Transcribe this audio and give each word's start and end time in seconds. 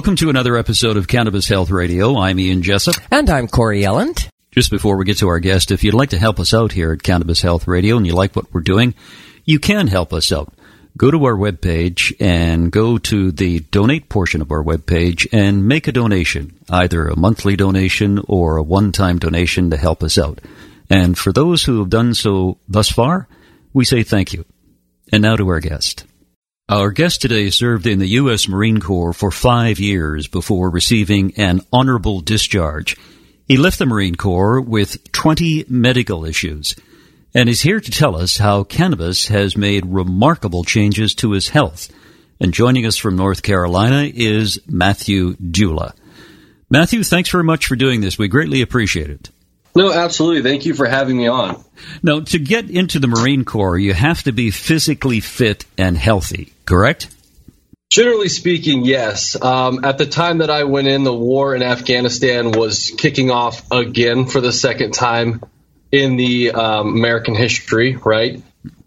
Welcome 0.00 0.16
to 0.16 0.30
another 0.30 0.56
episode 0.56 0.96
of 0.96 1.08
Cannabis 1.08 1.46
Health 1.46 1.68
Radio. 1.68 2.16
I'm 2.16 2.40
Ian 2.40 2.62
Jessup. 2.62 2.94
And 3.10 3.28
I'm 3.28 3.46
Corey 3.46 3.82
Yelland. 3.82 4.30
Just 4.50 4.70
before 4.70 4.96
we 4.96 5.04
get 5.04 5.18
to 5.18 5.28
our 5.28 5.40
guest, 5.40 5.70
if 5.70 5.84
you'd 5.84 5.92
like 5.92 6.08
to 6.08 6.18
help 6.18 6.40
us 6.40 6.54
out 6.54 6.72
here 6.72 6.92
at 6.92 7.02
Cannabis 7.02 7.42
Health 7.42 7.68
Radio 7.68 7.98
and 7.98 8.06
you 8.06 8.14
like 8.14 8.34
what 8.34 8.50
we're 8.50 8.62
doing, 8.62 8.94
you 9.44 9.58
can 9.58 9.88
help 9.88 10.14
us 10.14 10.32
out. 10.32 10.54
Go 10.96 11.10
to 11.10 11.26
our 11.26 11.34
webpage 11.34 12.14
and 12.18 12.72
go 12.72 12.96
to 12.96 13.30
the 13.30 13.60
donate 13.60 14.08
portion 14.08 14.40
of 14.40 14.50
our 14.50 14.64
webpage 14.64 15.26
and 15.34 15.68
make 15.68 15.86
a 15.86 15.92
donation, 15.92 16.58
either 16.70 17.06
a 17.06 17.18
monthly 17.18 17.54
donation 17.54 18.22
or 18.26 18.56
a 18.56 18.62
one 18.62 18.92
time 18.92 19.18
donation 19.18 19.68
to 19.68 19.76
help 19.76 20.02
us 20.02 20.16
out. 20.16 20.40
And 20.88 21.18
for 21.18 21.30
those 21.30 21.64
who 21.64 21.80
have 21.80 21.90
done 21.90 22.14
so 22.14 22.56
thus 22.66 22.88
far, 22.88 23.28
we 23.74 23.84
say 23.84 24.02
thank 24.02 24.32
you. 24.32 24.46
And 25.12 25.20
now 25.20 25.36
to 25.36 25.46
our 25.48 25.60
guest. 25.60 26.06
Our 26.70 26.92
guest 26.92 27.20
today 27.20 27.50
served 27.50 27.88
in 27.88 27.98
the 27.98 28.06
U.S. 28.10 28.46
Marine 28.46 28.78
Corps 28.78 29.12
for 29.12 29.32
five 29.32 29.80
years 29.80 30.28
before 30.28 30.70
receiving 30.70 31.34
an 31.36 31.62
honorable 31.72 32.20
discharge. 32.20 32.96
He 33.48 33.56
left 33.56 33.80
the 33.80 33.86
Marine 33.86 34.14
Corps 34.14 34.60
with 34.60 35.10
20 35.10 35.64
medical 35.68 36.24
issues 36.24 36.76
and 37.34 37.48
is 37.48 37.60
here 37.60 37.80
to 37.80 37.90
tell 37.90 38.14
us 38.14 38.36
how 38.36 38.62
cannabis 38.62 39.26
has 39.26 39.56
made 39.56 39.84
remarkable 39.84 40.62
changes 40.62 41.12
to 41.16 41.32
his 41.32 41.48
health. 41.48 41.90
And 42.38 42.54
joining 42.54 42.86
us 42.86 42.96
from 42.96 43.16
North 43.16 43.42
Carolina 43.42 44.08
is 44.14 44.60
Matthew 44.68 45.34
Dula. 45.34 45.92
Matthew, 46.70 47.02
thanks 47.02 47.30
very 47.30 47.42
much 47.42 47.66
for 47.66 47.74
doing 47.74 48.00
this. 48.00 48.16
We 48.16 48.28
greatly 48.28 48.62
appreciate 48.62 49.10
it. 49.10 49.30
No, 49.74 49.92
absolutely. 49.92 50.48
Thank 50.48 50.66
you 50.66 50.74
for 50.74 50.86
having 50.86 51.16
me 51.16 51.26
on. 51.26 51.64
Now, 52.02 52.20
to 52.20 52.38
get 52.38 52.70
into 52.70 52.98
the 52.98 53.06
Marine 53.06 53.44
Corps, 53.44 53.78
you 53.78 53.92
have 53.92 54.22
to 54.24 54.32
be 54.32 54.50
physically 54.50 55.20
fit 55.20 55.64
and 55.78 55.96
healthy, 55.96 56.52
correct? 56.70 57.14
Generally 57.90 58.28
speaking, 58.28 58.84
yes. 58.84 59.40
Um, 59.40 59.84
at 59.84 59.98
the 59.98 60.06
time 60.06 60.38
that 60.38 60.48
I 60.48 60.62
went 60.64 60.86
in, 60.86 61.02
the 61.02 61.12
war 61.12 61.56
in 61.56 61.62
Afghanistan 61.62 62.52
was 62.52 62.92
kicking 62.96 63.32
off 63.32 63.68
again 63.72 64.26
for 64.26 64.40
the 64.40 64.52
second 64.52 64.92
time 64.92 65.42
in 65.90 66.16
the 66.16 66.52
um, 66.52 66.94
American 66.96 67.34
history, 67.34 67.96
right? 67.96 68.40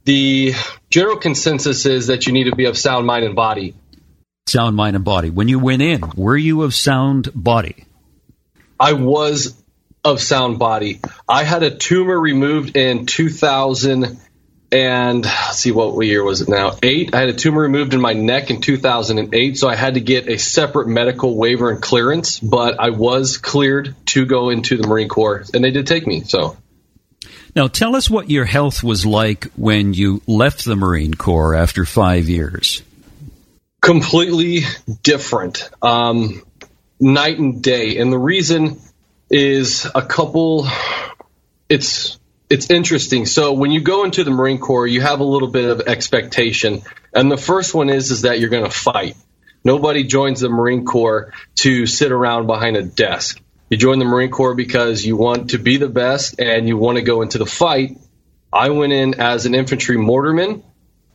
The 0.06 0.54
general 0.90 1.18
consensus 1.18 1.86
is 1.86 2.08
that 2.08 2.26
you 2.26 2.32
need 2.32 2.46
to 2.46 2.56
be 2.56 2.66
of 2.66 2.78
sound 2.78 3.06
mind 3.06 3.26
and 3.26 3.36
body. 3.36 3.76
Sound 4.48 4.78
mind 4.78 4.96
and 4.96 5.04
body. 5.04 5.30
When 5.30 5.50
you 5.50 5.60
went 5.60 5.82
in, 5.82 6.02
were 6.16 6.38
you 6.38 6.64
of 6.64 6.74
sound 6.74 7.30
body? 7.36 7.86
I 8.80 8.94
was 8.94 9.62
of 10.06 10.22
sound 10.22 10.60
body. 10.60 11.02
I 11.28 11.44
had 11.44 11.64
a 11.64 11.72
tumor 11.76 12.18
removed 12.18 12.78
in 12.78 13.06
2000 13.06 14.18
and 14.74 15.24
let's 15.24 15.60
see 15.60 15.72
what 15.72 16.00
year 16.06 16.24
was 16.24 16.42
it 16.42 16.50
now? 16.50 16.76
Eight. 16.82 17.14
I 17.14 17.20
had 17.20 17.30
a 17.30 17.34
tumor 17.34 17.62
removed 17.62 17.94
in 17.94 18.02
my 18.02 18.14
neck 18.14 18.50
in 18.50 18.60
2008 18.60 19.58
so 19.58 19.70
i 19.70 19.76
had 19.76 19.94
to 19.94 20.02
get 20.02 20.28
a 20.28 20.38
separate 20.38 20.88
medical 20.88 21.36
waiver 21.38 21.70
and 21.70 21.82
clearance 21.82 22.40
but 22.40 22.80
i 22.80 22.90
was 22.90 23.38
cleared 23.38 23.96
to 24.06 24.26
go 24.26 24.50
into 24.50 24.78
the 24.78 24.88
marine 24.88 25.08
corps 25.08 25.46
and 25.54 25.64
they 25.64 25.72
did 25.72 25.88
take 25.88 26.08
me 26.08 26.22
so. 26.22 26.58
Now 27.56 27.68
tell 27.68 27.96
us 27.96 28.10
what 28.10 28.32
your 28.32 28.46
health 28.46 28.84
was 28.84 29.06
like 29.06 29.46
when 29.56 29.94
you 29.94 30.22
left 30.26 30.66
the 30.66 30.76
marine 30.76 31.14
corps 31.14 31.54
after 31.54 31.86
five 31.86 32.28
years. 32.28 32.82
Completely 33.80 34.62
different. 35.04 35.70
Um, 35.82 36.42
night 37.00 37.38
and 37.38 37.62
day. 37.62 37.98
And 37.98 38.12
the 38.12 38.18
reason 38.18 38.80
is 39.30 39.88
a 39.94 40.02
couple 40.02 40.68
it's 41.70 42.20
it's 42.54 42.70
interesting. 42.70 43.26
So 43.26 43.54
when 43.54 43.72
you 43.72 43.82
go 43.82 44.04
into 44.04 44.24
the 44.24 44.30
Marine 44.30 44.60
Corps, 44.60 44.86
you 44.86 45.02
have 45.02 45.22
a 45.22 45.24
little 45.24 45.48
bit 45.48 45.72
of 45.72 45.82
expectation, 45.88 46.84
and 47.12 47.32
the 47.32 47.38
first 47.38 47.74
one 47.74 47.90
is 47.90 48.12
is 48.12 48.22
that 48.22 48.40
you're 48.40 48.52
going 48.52 48.64
to 48.64 48.70
fight. 48.70 49.18
Nobody 49.64 50.04
joins 50.04 50.42
the 50.42 50.50
Marine 50.50 50.86
Corps 50.86 51.34
to 51.62 51.88
sit 51.88 52.12
around 52.12 52.46
behind 52.46 52.78
a 52.78 52.84
desk. 52.84 53.42
You 53.72 53.78
join 53.78 53.98
the 53.98 54.06
Marine 54.06 54.30
Corps 54.30 54.54
because 54.54 55.04
you 55.04 55.18
want 55.18 55.50
to 55.50 55.58
be 55.58 55.78
the 55.78 55.90
best 55.90 56.40
and 56.40 56.68
you 56.68 56.78
want 56.78 56.98
to 56.98 57.02
go 57.02 57.24
into 57.24 57.40
the 57.40 57.48
fight. 57.48 57.98
I 58.52 58.70
went 58.70 58.94
in 58.94 59.20
as 59.20 59.48
an 59.48 59.56
infantry 59.56 59.98
mortarman, 59.98 60.62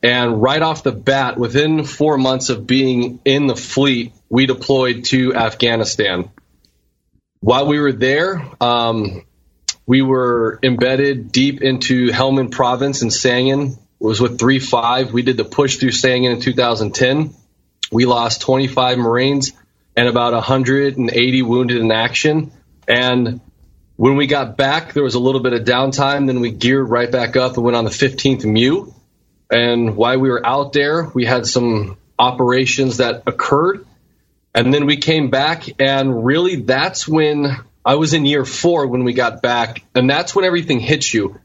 and 0.02 0.42
right 0.42 0.60
off 0.60 0.82
the 0.82 0.90
bat, 0.90 1.38
within 1.38 1.84
four 1.84 2.18
months 2.18 2.48
of 2.48 2.66
being 2.66 3.20
in 3.24 3.46
the 3.46 3.54
fleet, 3.54 4.12
we 4.28 4.46
deployed 4.46 5.04
to 5.12 5.36
Afghanistan. 5.36 6.32
While 7.38 7.68
we 7.68 7.78
were 7.78 7.92
there, 7.92 8.44
um, 8.60 9.22
we 9.88 10.02
were 10.02 10.58
embedded 10.62 11.32
deep 11.32 11.62
into 11.62 12.08
Helmand 12.08 12.52
province 12.52 13.00
in 13.00 13.08
Sangin. 13.08 13.72
It 13.72 13.78
was 13.98 14.20
with 14.20 14.38
3 14.38 14.58
5. 14.58 15.14
We 15.14 15.22
did 15.22 15.38
the 15.38 15.46
push 15.46 15.78
through 15.78 15.92
Sangin 15.92 16.34
in 16.34 16.40
2010. 16.42 17.34
We 17.90 18.04
lost 18.04 18.42
25 18.42 18.98
Marines 18.98 19.54
and 19.96 20.06
about 20.06 20.34
180 20.34 21.42
wounded 21.42 21.78
in 21.78 21.90
action. 21.90 22.52
And 22.86 23.40
when 23.96 24.16
we 24.16 24.26
got 24.26 24.58
back, 24.58 24.92
there 24.92 25.02
was 25.02 25.14
a 25.14 25.18
little 25.18 25.40
bit 25.40 25.54
of 25.54 25.62
downtime. 25.62 26.26
Then 26.26 26.40
we 26.40 26.50
geared 26.50 26.90
right 26.90 27.10
back 27.10 27.36
up 27.36 27.56
and 27.56 27.64
went 27.64 27.76
on 27.78 27.84
the 27.84 27.90
15th 27.90 28.44
MEU. 28.44 28.92
And 29.50 29.96
while 29.96 30.18
we 30.18 30.28
were 30.28 30.46
out 30.46 30.74
there, 30.74 31.04
we 31.14 31.24
had 31.24 31.46
some 31.46 31.96
operations 32.18 32.98
that 32.98 33.22
occurred. 33.26 33.86
And 34.54 34.74
then 34.74 34.84
we 34.84 34.98
came 34.98 35.30
back, 35.30 35.80
and 35.80 36.26
really 36.26 36.56
that's 36.56 37.08
when 37.08 37.56
I 37.88 37.94
was 37.94 38.12
in 38.12 38.26
year 38.26 38.44
four 38.44 38.86
when 38.86 39.02
we 39.02 39.14
got 39.14 39.40
back, 39.40 39.82
and 39.94 40.10
that's 40.10 40.34
when 40.34 40.44
everything 40.44 40.78
hits 40.78 41.14
you. 41.14 41.40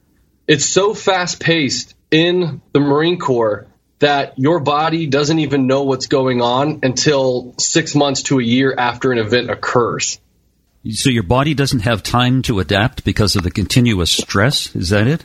It's 0.46 0.66
so 0.66 0.94
fast 0.94 1.40
paced 1.40 1.96
in 2.12 2.62
the 2.74 2.82
Marine 2.82 3.18
Corps 3.18 3.68
that 4.00 4.38
your 4.38 4.60
body 4.60 5.08
doesn't 5.08 5.40
even 5.40 5.68
know 5.68 5.84
what's 5.84 6.08
going 6.08 6.42
on 6.42 6.82
until 6.84 7.56
six 7.60 7.96
months 7.96 8.24
to 8.24 8.42
a 8.42 8.44
year 8.44 8.76
after 8.78 9.14
an 9.14 9.20
event 9.20 9.52
occurs. 9.52 10.20
So 10.92 11.10
your 11.10 11.24
body 11.24 11.54
doesn't 11.54 11.80
have 11.80 12.04
time 12.04 12.42
to 12.42 12.60
adapt 12.60 13.06
because 13.06 13.38
of 13.38 13.44
the 13.44 13.52
continuous 13.52 14.12
stress? 14.12 14.76
Is 14.76 14.90
that 14.90 15.08
it? 15.08 15.24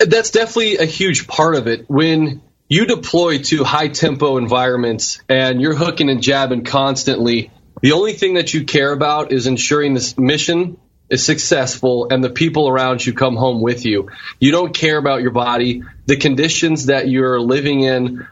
That's 0.00 0.32
definitely 0.32 0.76
a 0.76 0.84
huge 0.84 1.26
part 1.26 1.54
of 1.54 1.66
it. 1.66 1.88
When 1.88 2.42
you 2.68 2.84
deploy 2.84 3.38
to 3.38 3.64
high 3.64 3.88
tempo 3.88 4.36
environments 4.36 5.18
and 5.30 5.62
you're 5.62 5.74
hooking 5.74 6.10
and 6.10 6.22
jabbing 6.22 6.64
constantly, 6.64 7.50
the 7.86 7.92
only 7.92 8.14
thing 8.14 8.34
that 8.34 8.52
you 8.52 8.64
care 8.64 8.90
about 8.90 9.30
is 9.30 9.46
ensuring 9.46 9.94
this 9.94 10.18
mission 10.18 10.76
is 11.08 11.24
successful 11.24 12.08
and 12.10 12.24
the 12.24 12.30
people 12.30 12.68
around 12.68 13.06
you 13.06 13.12
come 13.12 13.36
home 13.36 13.60
with 13.60 13.86
you. 13.86 14.10
You 14.40 14.50
don't 14.50 14.74
care 14.74 14.98
about 14.98 15.22
your 15.22 15.30
body. 15.30 15.84
The 16.06 16.16
conditions 16.16 16.86
that 16.86 17.08
you're 17.08 17.40
living 17.40 17.82
in 17.82 18.26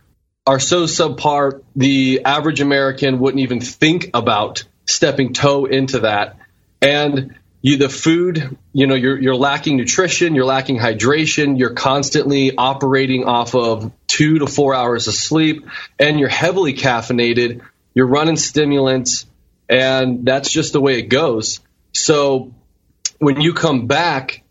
are 0.45 0.59
so 0.59 0.87
subpar, 0.87 1.63
the 1.77 2.23
average 2.25 2.61
American 2.61 3.21
wouldn't 3.21 3.43
even 3.43 3.61
think 3.61 4.11
about 4.13 4.65
stepping 4.87 5.35
toe 5.35 5.67
into 5.67 6.01
that. 6.01 6.37
And 6.83 7.37
you, 7.63 7.77
the 7.77 7.89
food, 7.89 8.59
you 8.73 8.89
know, 8.89 8.97
you're, 8.97 9.21
you're 9.21 9.37
lacking 9.37 9.77
nutrition, 9.77 10.35
you're 10.35 10.47
lacking 10.47 10.81
hydration, 10.81 11.61
you're 11.61 11.75
constantly 11.75 12.57
operating 12.57 13.23
off 13.23 13.55
of 13.55 13.93
two 14.09 14.41
to 14.41 14.49
four 14.49 14.75
hours 14.75 15.07
of 15.07 15.15
sleep, 15.15 15.65
and 16.01 16.19
you're 16.19 16.29
heavily 16.29 16.75
caffeinated, 16.75 17.61
you're 17.95 18.09
running 18.09 18.35
stimulants, 18.35 19.27
and 19.69 20.27
that's 20.27 20.51
just 20.51 20.73
the 20.73 20.81
way 20.81 20.99
it 20.99 21.09
goes. 21.09 21.61
So 21.93 22.55
when 23.19 23.41
you 23.41 23.55
come 23.55 23.87
back, 23.87 24.43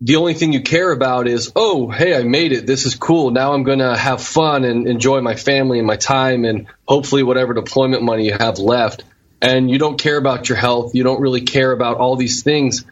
the 0.00 0.16
only 0.16 0.34
thing 0.34 0.52
you 0.52 0.62
care 0.62 0.90
about 0.92 1.28
is, 1.28 1.52
oh, 1.56 1.88
hey, 1.88 2.16
I 2.16 2.24
made 2.24 2.52
it. 2.52 2.66
This 2.66 2.84
is 2.84 2.94
cool. 2.94 3.30
Now 3.30 3.54
I'm 3.54 3.62
going 3.62 3.78
to 3.78 3.96
have 3.96 4.22
fun 4.22 4.64
and 4.64 4.86
enjoy 4.86 5.20
my 5.20 5.34
family 5.34 5.78
and 5.78 5.86
my 5.86 5.96
time 5.96 6.44
and 6.44 6.66
hopefully 6.86 7.22
whatever 7.22 7.54
deployment 7.54 8.02
money 8.02 8.26
you 8.26 8.36
have 8.38 8.58
left. 8.58 9.04
And 9.40 9.70
you 9.70 9.78
don't 9.78 9.98
care 9.98 10.16
about 10.16 10.48
your 10.48 10.58
health. 10.58 10.94
You 10.94 11.04
don't 11.04 11.20
really 11.20 11.42
care 11.42 11.72
about 11.72 11.98
all 11.98 12.16
these 12.16 12.42
things. 12.42 12.84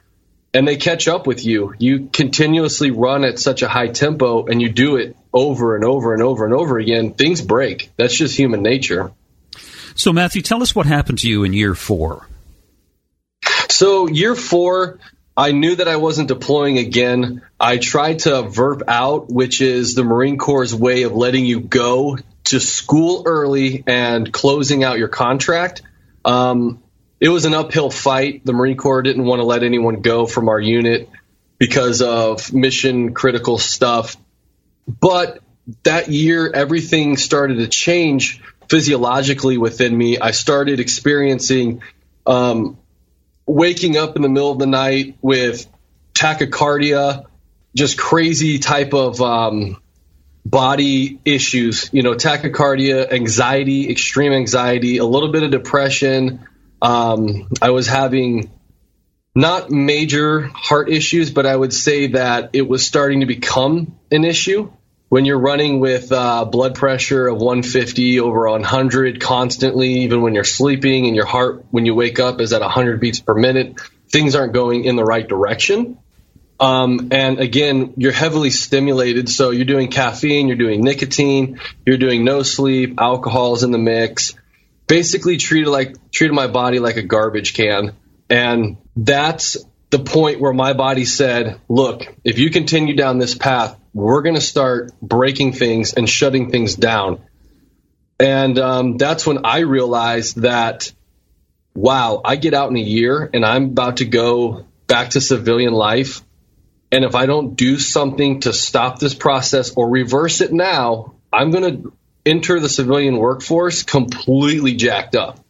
And 0.54 0.68
they 0.68 0.76
catch 0.76 1.08
up 1.08 1.26
with 1.26 1.44
you. 1.44 1.74
You 1.78 2.08
continuously 2.12 2.90
run 2.90 3.24
at 3.24 3.38
such 3.38 3.62
a 3.62 3.68
high 3.68 3.88
tempo 3.88 4.46
and 4.46 4.60
you 4.60 4.68
do 4.70 4.96
it 4.96 5.16
over 5.32 5.76
and 5.76 5.84
over 5.84 6.12
and 6.12 6.22
over 6.22 6.44
and 6.44 6.54
over 6.54 6.78
again. 6.78 7.14
Things 7.14 7.40
break. 7.40 7.90
That's 7.96 8.14
just 8.14 8.36
human 8.36 8.62
nature. 8.62 9.12
So, 9.94 10.12
Matthew, 10.12 10.42
tell 10.42 10.62
us 10.62 10.74
what 10.74 10.86
happened 10.86 11.18
to 11.20 11.28
you 11.28 11.44
in 11.44 11.52
year 11.52 11.74
four. 11.74 12.26
So, 13.68 14.08
year 14.08 14.34
four, 14.34 14.98
I 15.36 15.52
knew 15.52 15.76
that 15.76 15.88
I 15.88 15.96
wasn't 15.96 16.28
deploying 16.28 16.78
again. 16.78 17.42
I 17.58 17.78
tried 17.78 18.20
to 18.20 18.42
VERP 18.42 18.82
out, 18.86 19.30
which 19.30 19.60
is 19.62 19.94
the 19.94 20.04
Marine 20.04 20.38
Corps' 20.38 20.74
way 20.74 21.04
of 21.04 21.12
letting 21.12 21.46
you 21.46 21.60
go 21.60 22.18
to 22.44 22.60
school 22.60 23.22
early 23.24 23.82
and 23.86 24.30
closing 24.30 24.84
out 24.84 24.98
your 24.98 25.08
contract. 25.08 25.82
Um, 26.24 26.82
it 27.18 27.28
was 27.28 27.44
an 27.44 27.54
uphill 27.54 27.88
fight. 27.88 28.44
The 28.44 28.52
Marine 28.52 28.76
Corps 28.76 29.02
didn't 29.02 29.24
want 29.24 29.40
to 29.40 29.44
let 29.44 29.62
anyone 29.62 30.00
go 30.00 30.26
from 30.26 30.48
our 30.48 30.60
unit 30.60 31.08
because 31.58 32.02
of 32.02 32.52
mission 32.52 33.14
critical 33.14 33.58
stuff. 33.58 34.16
But 34.86 35.38
that 35.84 36.08
year, 36.08 36.50
everything 36.52 37.16
started 37.16 37.58
to 37.58 37.68
change 37.68 38.42
physiologically 38.72 39.58
within 39.58 39.94
me. 39.94 40.16
I 40.16 40.30
started 40.30 40.80
experiencing 40.80 41.82
um, 42.24 42.78
waking 43.46 43.98
up 43.98 44.16
in 44.16 44.22
the 44.22 44.30
middle 44.30 44.50
of 44.50 44.58
the 44.58 44.66
night 44.66 45.18
with 45.20 45.66
tachycardia, 46.14 47.26
just 47.76 47.98
crazy 47.98 48.60
type 48.60 48.94
of 48.94 49.20
um, 49.20 49.76
body 50.46 51.20
issues, 51.22 51.90
you 51.92 52.02
know, 52.02 52.14
tachycardia, 52.14 53.12
anxiety, 53.12 53.90
extreme 53.90 54.32
anxiety, 54.32 54.96
a 54.96 55.04
little 55.04 55.30
bit 55.30 55.42
of 55.42 55.50
depression. 55.50 56.48
Um, 56.80 57.50
I 57.60 57.72
was 57.72 57.86
having 57.86 58.50
not 59.34 59.70
major 59.70 60.48
heart 60.54 60.88
issues, 60.88 61.30
but 61.30 61.44
I 61.44 61.54
would 61.54 61.74
say 61.74 62.06
that 62.06 62.50
it 62.54 62.66
was 62.66 62.86
starting 62.86 63.20
to 63.20 63.26
become 63.26 63.98
an 64.10 64.24
issue 64.24 64.72
when 65.12 65.26
you're 65.26 65.38
running 65.38 65.78
with 65.78 66.10
uh, 66.10 66.46
blood 66.46 66.74
pressure 66.74 67.28
of 67.28 67.36
150 67.36 68.20
over 68.20 68.48
100 68.48 69.20
constantly, 69.20 70.04
even 70.04 70.22
when 70.22 70.34
you're 70.34 70.42
sleeping 70.42 71.04
and 71.04 71.14
your 71.14 71.26
heart, 71.26 71.66
when 71.70 71.84
you 71.84 71.94
wake 71.94 72.18
up, 72.18 72.40
is 72.40 72.54
at 72.54 72.62
100 72.62 72.98
beats 72.98 73.20
per 73.20 73.34
minute, 73.34 73.78
things 74.08 74.34
aren't 74.34 74.54
going 74.54 74.86
in 74.86 74.96
the 74.96 75.04
right 75.04 75.28
direction. 75.28 75.98
Um, 76.58 77.08
and 77.10 77.40
again, 77.40 77.92
you're 77.98 78.10
heavily 78.10 78.48
stimulated. 78.48 79.28
So 79.28 79.50
you're 79.50 79.66
doing 79.66 79.90
caffeine, 79.90 80.48
you're 80.48 80.56
doing 80.56 80.80
nicotine, 80.80 81.60
you're 81.84 81.98
doing 81.98 82.24
no 82.24 82.42
sleep, 82.42 82.98
alcohol's 82.98 83.64
in 83.64 83.70
the 83.70 83.76
mix. 83.76 84.32
Basically, 84.86 85.36
treated 85.36 85.68
like 85.68 86.10
treated 86.10 86.32
my 86.32 86.46
body 86.46 86.78
like 86.78 86.96
a 86.96 87.02
garbage 87.02 87.52
can, 87.52 87.92
and 88.30 88.78
that's 88.96 89.58
the 89.90 89.98
point 89.98 90.40
where 90.40 90.54
my 90.54 90.72
body 90.72 91.04
said, 91.04 91.60
"Look, 91.68 92.06
if 92.24 92.38
you 92.38 92.48
continue 92.50 92.96
down 92.96 93.18
this 93.18 93.34
path, 93.34 93.78
we're 93.94 94.22
going 94.22 94.34
to 94.34 94.40
start 94.40 94.92
breaking 95.00 95.52
things 95.52 95.92
and 95.94 96.08
shutting 96.08 96.50
things 96.50 96.74
down. 96.74 97.20
And 98.18 98.58
um, 98.58 98.96
that's 98.96 99.26
when 99.26 99.44
I 99.44 99.60
realized 99.60 100.42
that, 100.42 100.92
wow, 101.74 102.20
I 102.24 102.36
get 102.36 102.54
out 102.54 102.70
in 102.70 102.76
a 102.76 102.80
year 102.80 103.28
and 103.32 103.44
I'm 103.44 103.64
about 103.64 103.98
to 103.98 104.04
go 104.04 104.66
back 104.86 105.10
to 105.10 105.20
civilian 105.20 105.72
life. 105.72 106.22
And 106.90 107.04
if 107.04 107.14
I 107.14 107.26
don't 107.26 107.56
do 107.56 107.78
something 107.78 108.40
to 108.40 108.52
stop 108.52 108.98
this 108.98 109.14
process 109.14 109.72
or 109.74 109.88
reverse 109.88 110.40
it 110.40 110.52
now, 110.52 111.14
I'm 111.32 111.50
going 111.50 111.82
to 111.82 111.92
enter 112.24 112.60
the 112.60 112.68
civilian 112.68 113.16
workforce 113.16 113.82
completely 113.82 114.74
jacked 114.74 115.16
up. 115.16 115.40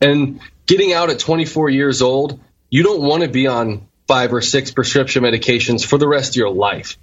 And 0.00 0.40
getting 0.66 0.92
out 0.92 1.10
at 1.10 1.18
24 1.18 1.70
years 1.70 2.02
old, 2.02 2.40
you 2.70 2.82
don't 2.82 3.02
want 3.02 3.22
to 3.22 3.28
be 3.28 3.46
on 3.46 3.88
five 4.06 4.32
or 4.32 4.40
six 4.40 4.70
prescription 4.70 5.22
medications 5.22 5.84
for 5.84 5.98
the 5.98 6.08
rest 6.08 6.32
of 6.32 6.36
your 6.36 6.50
life. 6.50 6.98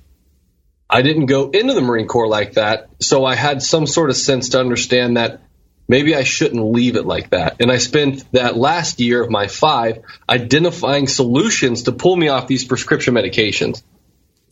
I 0.89 1.01
didn't 1.01 1.25
go 1.25 1.49
into 1.49 1.73
the 1.73 1.81
Marine 1.81 2.07
Corps 2.07 2.29
like 2.29 2.53
that, 2.53 2.89
so 2.99 3.25
I 3.25 3.35
had 3.35 3.61
some 3.61 3.87
sort 3.87 4.09
of 4.09 4.15
sense 4.15 4.49
to 4.49 4.59
understand 4.59 5.17
that 5.17 5.41
maybe 5.87 6.15
I 6.15 6.23
shouldn't 6.23 6.63
leave 6.63 6.95
it 6.95 7.05
like 7.05 7.31
that. 7.31 7.57
And 7.59 7.71
I 7.71 7.77
spent 7.77 8.29
that 8.31 8.55
last 8.55 8.99
year 8.99 9.21
of 9.21 9.29
my 9.29 9.47
five 9.47 10.03
identifying 10.29 11.07
solutions 11.07 11.83
to 11.83 11.91
pull 11.91 12.15
me 12.15 12.29
off 12.29 12.47
these 12.47 12.63
prescription 12.63 13.13
medications. 13.13 13.81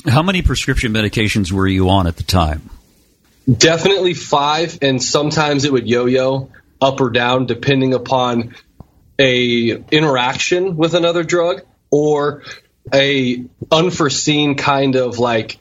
How 0.06 0.24
many 0.24 0.42
prescription 0.42 0.94
medications 0.94 1.52
were 1.52 1.68
you 1.68 1.90
on 1.90 2.06
at 2.06 2.18
the 2.18 2.24
time? 2.24 2.70
Definitely 3.52 4.14
five, 4.14 4.80
and 4.82 5.02
sometimes 5.02 5.66
it 5.66 5.72
would 5.72 5.88
yo-yo 5.88 6.50
up 6.82 7.00
or 7.00 7.10
down 7.10 7.46
depending 7.46 7.94
upon 7.94 8.56
a 9.18 9.70
interaction 9.92 10.76
with 10.76 10.94
another 10.94 11.24
drug 11.24 11.62
or 11.90 12.44
a 12.94 13.44
unforeseen 13.72 14.56
kind 14.56 14.96
of 14.96 15.18
like 15.18 15.58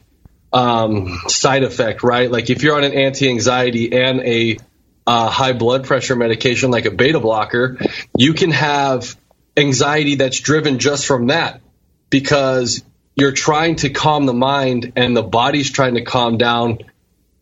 um, 0.55 1.19
side 1.27 1.63
effect, 1.63 2.01
right? 2.01 2.31
Like 2.31 2.49
if 2.49 2.63
you're 2.63 2.77
on 2.77 2.85
an 2.85 2.93
anti-anxiety 2.93 3.91
and 3.91 4.21
a 4.21 4.57
uh, 5.05 5.29
high 5.29 5.51
blood 5.51 5.85
pressure 5.85 6.15
medication 6.15 6.71
like 6.71 6.85
a 6.85 6.91
beta 6.91 7.19
blocker, 7.19 7.77
you 8.17 8.33
can 8.33 8.51
have 8.51 9.17
anxiety 9.57 10.15
that's 10.15 10.39
driven 10.39 10.79
just 10.79 11.05
from 11.05 11.27
that 11.27 11.61
because 12.09 12.83
you're 13.17 13.33
trying 13.33 13.75
to 13.77 13.89
calm 13.89 14.25
the 14.25 14.33
mind 14.33 14.93
and 14.95 15.15
the 15.15 15.23
body's 15.23 15.69
trying 15.71 15.95
to 15.95 16.03
calm 16.03 16.37
down. 16.37 16.79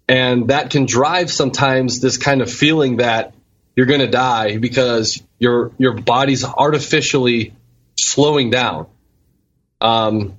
And 0.09 0.47
that 0.47 0.71
can 0.71 0.87
drive 0.87 1.31
sometimes 1.31 2.01
this 2.01 2.17
kind 2.17 2.41
of 2.41 2.51
feeling 2.51 2.97
that 2.97 3.35
you're 3.75 3.85
going 3.85 4.01
to 4.01 4.07
die 4.07 4.57
because 4.57 5.21
your 5.37 5.71
your 5.77 5.93
body's 5.93 6.43
artificially 6.43 7.53
slowing 7.95 8.49
down. 8.49 8.87
Um, 9.79 10.37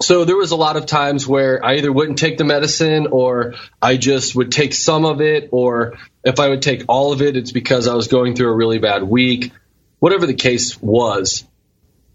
so 0.00 0.24
there 0.24 0.36
was 0.36 0.50
a 0.50 0.56
lot 0.56 0.76
of 0.76 0.86
times 0.86 1.26
where 1.26 1.64
I 1.64 1.76
either 1.76 1.92
wouldn't 1.92 2.18
take 2.18 2.38
the 2.38 2.44
medicine 2.44 3.06
or 3.10 3.54
I 3.80 3.96
just 3.96 4.34
would 4.34 4.50
take 4.50 4.74
some 4.74 5.04
of 5.04 5.20
it, 5.20 5.48
or 5.52 5.98
if 6.24 6.40
I 6.40 6.48
would 6.48 6.62
take 6.62 6.84
all 6.88 7.12
of 7.12 7.22
it, 7.22 7.36
it's 7.36 7.52
because 7.52 7.86
I 7.86 7.94
was 7.94 8.08
going 8.08 8.34
through 8.34 8.48
a 8.48 8.54
really 8.54 8.78
bad 8.78 9.02
week, 9.02 9.52
whatever 9.98 10.26
the 10.26 10.34
case 10.34 10.80
was. 10.80 11.44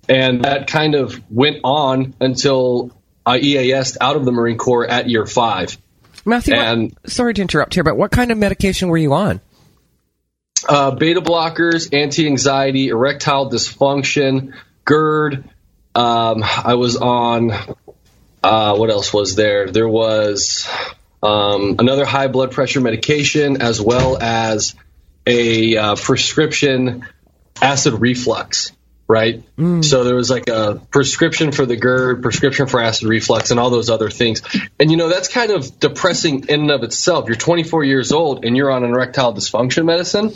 And 0.08 0.44
that 0.44 0.68
kind 0.68 0.96
of 0.96 1.22
went 1.32 1.58
on 1.64 2.16
until 2.20 2.92
I 3.26 3.40
EASed 3.40 3.98
out 4.02 4.16
of 4.16 4.26
the 4.26 4.32
Marine 4.32 4.58
Corps 4.58 4.88
at 4.88 5.08
year 5.08 5.26
five. 5.26 5.78
Matthew, 6.26 6.56
and, 6.56 6.96
what, 7.02 7.12
sorry 7.12 7.34
to 7.36 7.42
interrupt 7.42 7.76
here, 7.76 7.84
but 7.84 7.96
what 7.96 8.12
kind 8.12 8.32
of 8.32 8.38
medication 8.38 8.90
were 8.90 8.98
you 8.98 9.14
on? 9.14 9.40
Uh, 10.68 10.92
beta 10.92 11.22
blockers, 11.22 11.94
anti 11.94 12.26
anxiety, 12.26 12.90
erectile 12.90 13.50
dysfunction, 13.50 14.54
GERD, 14.86 15.50
um, 15.96 16.44
I 16.44 16.76
was 16.76 16.98
on. 16.98 17.52
Uh, 18.42 18.76
what 18.78 18.90
else 18.90 19.14
was 19.14 19.36
there? 19.36 19.70
There 19.70 19.90
was 19.90 20.66
um, 21.22 21.76
another 21.80 22.06
high 22.06 22.28
blood 22.28 22.52
pressure 22.52 22.80
medication 22.80 23.62
as 23.62 23.82
well 23.82 24.18
as 24.18 24.76
a 25.28 25.76
uh, 25.76 25.96
prescription 25.96 27.06
acid 27.62 27.94
reflux. 27.96 28.72
Right. 29.08 29.44
Mm. 29.58 29.84
So 29.84 30.04
there 30.04 30.14
was 30.14 30.30
like 30.30 30.50
a 30.50 30.80
prescription 30.92 31.52
for 31.52 31.66
the 31.66 31.76
GERD, 31.76 32.22
prescription 32.22 32.68
for 32.68 32.80
acid 32.80 33.08
reflux, 33.08 33.50
and 33.50 33.60
all 33.60 33.72
those 33.72 33.90
other 33.90 34.12
things. 34.12 34.44
And 34.80 34.92
you 34.92 34.98
know 34.98 35.10
that's 35.10 35.28
kind 35.28 35.50
of 35.52 35.80
depressing 35.80 36.48
in 36.48 36.62
and 36.62 36.72
of 36.72 36.84
itself. 36.84 37.26
You're 37.28 37.36
24 37.36 37.86
years 37.86 38.12
old 38.12 38.46
and 38.46 38.56
you're 38.56 38.70
on 38.70 38.84
an 38.84 38.92
erectile 38.92 39.34
dysfunction 39.34 39.86
medicine. 39.86 40.34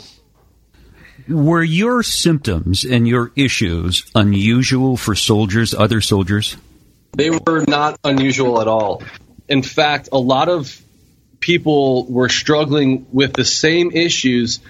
Were 1.28 1.62
your 1.62 2.02
symptoms 2.02 2.84
and 2.84 3.08
your 3.08 3.32
issues 3.34 4.04
unusual 4.14 4.96
for 4.96 5.14
soldiers, 5.14 5.72
other 5.72 6.00
soldiers? 6.00 6.56
They 7.12 7.30
were 7.30 7.64
not 7.66 7.98
unusual 8.04 8.60
at 8.60 8.68
all. 8.68 9.02
In 9.48 9.62
fact, 9.62 10.10
a 10.12 10.18
lot 10.18 10.48
of 10.48 10.80
people 11.40 12.04
were 12.06 12.28
struggling 12.28 13.06
with 13.12 13.32
the 13.32 13.44
same 13.44 13.90
issues. 13.92 14.60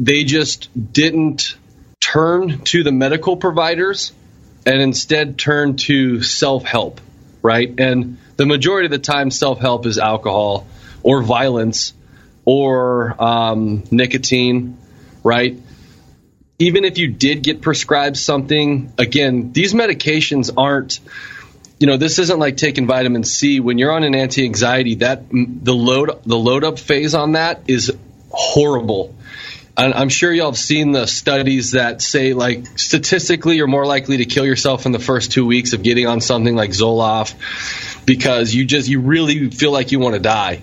They 0.00 0.24
just 0.24 0.68
didn't 0.92 1.56
turn 2.00 2.60
to 2.64 2.82
the 2.82 2.92
medical 2.92 3.36
providers 3.36 4.12
and 4.66 4.80
instead 4.80 5.38
turn 5.38 5.76
to 5.76 6.22
self 6.22 6.64
help, 6.64 7.00
right? 7.42 7.72
And 7.78 8.18
the 8.36 8.46
majority 8.46 8.86
of 8.86 8.90
the 8.90 8.98
time, 8.98 9.30
self 9.30 9.60
help 9.60 9.86
is 9.86 9.98
alcohol 9.98 10.66
or 11.02 11.22
violence 11.22 11.92
or 12.44 13.14
um, 13.22 13.84
nicotine, 13.90 14.78
right? 15.22 15.60
Even 16.58 16.84
if 16.84 16.98
you 16.98 17.08
did 17.08 17.42
get 17.42 17.60
prescribed 17.62 18.16
something, 18.16 18.92
again, 18.98 19.52
these 19.52 19.74
medications 19.74 20.50
aren't 20.56 21.00
you 21.78 21.88
know, 21.88 21.96
this 21.96 22.18
isn't 22.18 22.38
like 22.38 22.56
taking 22.56 22.86
vitamin 22.86 23.24
C. 23.24 23.60
When 23.60 23.78
you're 23.78 23.92
on 23.92 24.04
an 24.04 24.14
anti-anxiety, 24.14 24.96
that 24.96 25.24
the 25.30 25.74
load 25.74 26.22
the 26.24 26.36
load 26.36 26.64
up 26.64 26.78
phase 26.78 27.14
on 27.14 27.32
that 27.32 27.62
is 27.66 27.92
horrible. 28.30 29.14
I'm 29.76 30.08
sure 30.08 30.32
y'all 30.32 30.46
have 30.46 30.58
seen 30.58 30.92
the 30.92 31.06
studies 31.06 31.72
that 31.72 32.00
say 32.00 32.32
like 32.32 32.78
statistically 32.78 33.56
you're 33.56 33.66
more 33.66 33.84
likely 33.84 34.18
to 34.18 34.24
kill 34.24 34.46
yourself 34.46 34.86
in 34.86 34.92
the 34.92 35.00
first 35.00 35.32
two 35.32 35.44
weeks 35.44 35.72
of 35.72 35.82
getting 35.82 36.06
on 36.06 36.20
something 36.20 36.54
like 36.54 36.70
Zoloft 36.70 37.34
because 38.06 38.54
you 38.54 38.64
just 38.66 38.88
you 38.88 39.00
really 39.00 39.50
feel 39.50 39.72
like 39.72 39.90
you 39.90 39.98
want 39.98 40.14
to 40.14 40.20
die. 40.20 40.62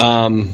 Um, 0.00 0.52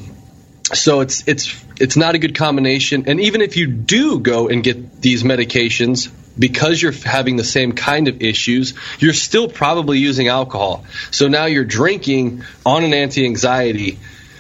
so 0.75 1.01
it's 1.01 1.27
it's 1.27 1.65
it's 1.81 1.97
not 1.97 2.15
a 2.15 2.19
good 2.19 2.35
combination. 2.35 3.05
And 3.07 3.21
even 3.21 3.41
if 3.41 3.57
you 3.57 3.67
do 3.67 4.21
go 4.21 4.49
and 4.49 4.63
get 4.63 5.01
these 5.01 5.23
medications 5.23 6.11
because 6.39 6.81
you're 6.81 6.93
having 6.93 7.37
the 7.37 7.45
same 7.45 7.73
kind 7.73 8.07
of 8.07 8.23
issues, 8.23 8.75
you're 8.99 9.15
still 9.15 9.49
probably 9.49 9.99
using 9.99 10.29
alcohol. 10.29 10.85
So 11.11 11.29
now 11.29 11.47
you're 11.47 11.65
drinking 11.65 12.45
on 12.65 12.85
an 12.85 12.95
anti-anxiety 12.95 13.99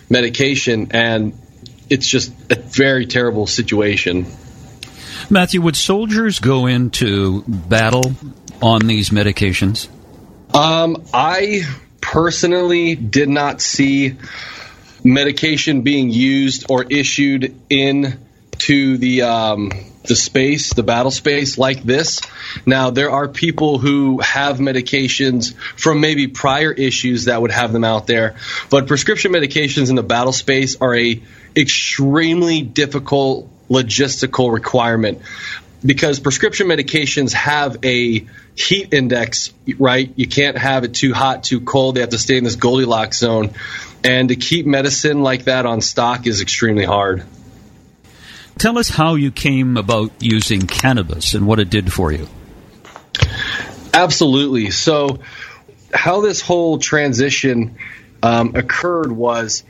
medication 0.08 0.88
and 0.92 1.32
it's 1.88 2.06
just 2.06 2.32
a 2.50 2.56
very 2.56 3.06
terrible 3.06 3.46
situation. 3.46 4.26
Matthew, 5.28 5.60
would 5.62 5.76
soldiers 5.76 6.38
go 6.38 6.66
into 6.66 7.42
battle 7.46 8.14
on 8.62 8.86
these 8.86 9.10
medications? 9.10 9.88
Um, 10.54 11.04
I 11.14 11.62
personally 12.00 12.94
did 12.96 13.28
not 13.28 13.60
see 13.60 14.16
medication 15.04 15.82
being 15.82 16.10
used 16.10 16.66
or 16.68 16.84
issued 16.84 17.54
in 17.68 18.18
to 18.58 18.98
the 18.98 19.22
um, 19.22 19.70
the 20.04 20.16
space, 20.16 20.72
the 20.72 20.82
battle 20.82 21.10
space 21.10 21.58
like 21.58 21.82
this. 21.82 22.20
Now, 22.66 22.90
there 22.90 23.10
are 23.10 23.28
people 23.28 23.78
who 23.78 24.18
have 24.20 24.58
medications 24.58 25.54
from 25.54 26.00
maybe 26.00 26.26
prior 26.26 26.72
issues 26.72 27.26
that 27.26 27.40
would 27.40 27.50
have 27.50 27.72
them 27.72 27.84
out 27.84 28.06
there, 28.06 28.36
but 28.70 28.86
prescription 28.86 29.32
medications 29.32 29.90
in 29.90 29.96
the 29.96 30.02
battle 30.02 30.32
space 30.32 30.76
are 30.80 30.96
a 30.96 31.22
extremely 31.56 32.62
difficult 32.62 33.48
logistical 33.68 34.52
requirement 34.52 35.22
because 35.84 36.20
prescription 36.20 36.66
medications 36.66 37.32
have 37.32 37.84
a 37.84 38.26
heat 38.54 38.92
index, 38.92 39.52
right? 39.78 40.12
You 40.16 40.26
can't 40.26 40.58
have 40.58 40.84
it 40.84 40.94
too 40.94 41.14
hot, 41.14 41.44
too 41.44 41.60
cold. 41.60 41.94
They 41.94 42.00
have 42.00 42.10
to 42.10 42.18
stay 42.18 42.36
in 42.36 42.44
this 42.44 42.56
Goldilocks 42.56 43.18
zone. 43.18 43.54
And 44.04 44.28
to 44.28 44.36
keep 44.36 44.66
medicine 44.66 45.22
like 45.22 45.44
that 45.44 45.66
on 45.66 45.80
stock 45.80 46.26
is 46.26 46.40
extremely 46.40 46.84
hard. 46.84 47.24
Tell 48.58 48.76
us 48.78 48.90
how 48.90 49.14
you 49.14 49.30
came 49.30 49.76
about 49.76 50.12
using 50.20 50.66
cannabis 50.66 51.34
and 51.34 51.46
what 51.46 51.60
it 51.60 51.70
did 51.70 51.92
for 51.92 52.12
you. 52.12 52.28
Absolutely. 53.94 54.70
So, 54.70 55.20
how 55.92 56.20
this 56.20 56.40
whole 56.40 56.78
transition 56.78 57.78
um, 58.22 58.54
occurred 58.54 59.10
was 59.10 59.64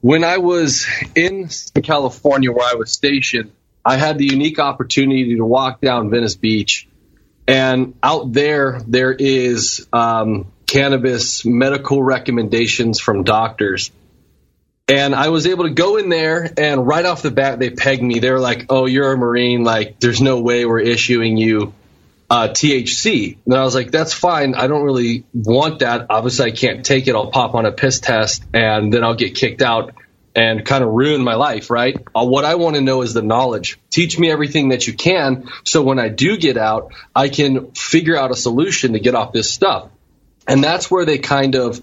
when 0.00 0.24
I 0.24 0.38
was 0.38 0.86
in 1.14 1.48
California, 1.82 2.50
where 2.50 2.68
I 2.68 2.74
was 2.74 2.90
stationed, 2.90 3.52
I 3.84 3.96
had 3.96 4.18
the 4.18 4.26
unique 4.26 4.58
opportunity 4.58 5.36
to 5.36 5.44
walk 5.44 5.80
down 5.80 6.10
Venice 6.10 6.36
Beach. 6.36 6.88
And 7.48 7.94
out 8.02 8.32
there, 8.32 8.80
there 8.86 9.12
is 9.12 9.86
um, 9.92 10.52
cannabis 10.66 11.44
medical 11.44 12.02
recommendations 12.02 13.00
from 13.00 13.24
doctors. 13.24 13.90
And 14.88 15.14
I 15.14 15.28
was 15.28 15.46
able 15.46 15.64
to 15.64 15.70
go 15.70 15.96
in 15.96 16.08
there, 16.08 16.52
and 16.56 16.86
right 16.86 17.04
off 17.04 17.22
the 17.22 17.30
bat, 17.30 17.58
they 17.58 17.70
pegged 17.70 18.02
me. 18.02 18.18
They 18.18 18.30
were 18.30 18.40
like, 18.40 18.66
"Oh, 18.68 18.86
you're 18.86 19.12
a 19.12 19.16
Marine. 19.16 19.64
Like, 19.64 20.00
there's 20.00 20.20
no 20.20 20.40
way 20.40 20.66
we're 20.66 20.80
issuing 20.80 21.36
you 21.36 21.72
uh, 22.28 22.48
THC." 22.48 23.38
And 23.46 23.54
I 23.54 23.62
was 23.62 23.74
like, 23.74 23.90
"That's 23.90 24.12
fine. 24.12 24.54
I 24.54 24.66
don't 24.66 24.82
really 24.82 25.24
want 25.32 25.80
that. 25.80 26.06
Obviously, 26.10 26.46
I 26.46 26.54
can't 26.54 26.84
take 26.84 27.06
it. 27.06 27.14
I'll 27.14 27.30
pop 27.30 27.54
on 27.54 27.64
a 27.64 27.72
piss 27.72 28.00
test, 28.00 28.44
and 28.52 28.92
then 28.92 29.04
I'll 29.04 29.14
get 29.14 29.36
kicked 29.36 29.62
out 29.62 29.94
and 30.34 30.64
kind 30.64 30.82
of 30.82 30.90
ruin 30.90 31.22
my 31.22 31.34
life. 31.34 31.70
Right? 31.70 31.96
Uh, 32.14 32.24
what 32.24 32.44
I 32.44 32.54
want 32.56 32.76
to 32.76 32.82
know 32.82 33.02
is 33.02 33.14
the 33.14 33.22
knowledge. 33.22 33.78
Teach 33.90 34.18
me 34.18 34.30
everything 34.30 34.70
that 34.70 34.86
you 34.86 34.94
can, 34.94 35.48
so 35.64 35.82
when 35.82 35.98
I 35.98 36.08
do 36.08 36.36
get 36.36 36.56
out, 36.56 36.92
I 37.14 37.28
can 37.28 37.72
figure 37.72 38.16
out 38.16 38.30
a 38.30 38.36
solution 38.36 38.92
to 38.94 39.00
get 39.00 39.14
off 39.14 39.32
this 39.32 39.50
stuff." 39.50 39.90
And 40.46 40.62
that's 40.62 40.90
where 40.90 41.04
they 41.04 41.18
kind 41.18 41.54
of 41.54 41.80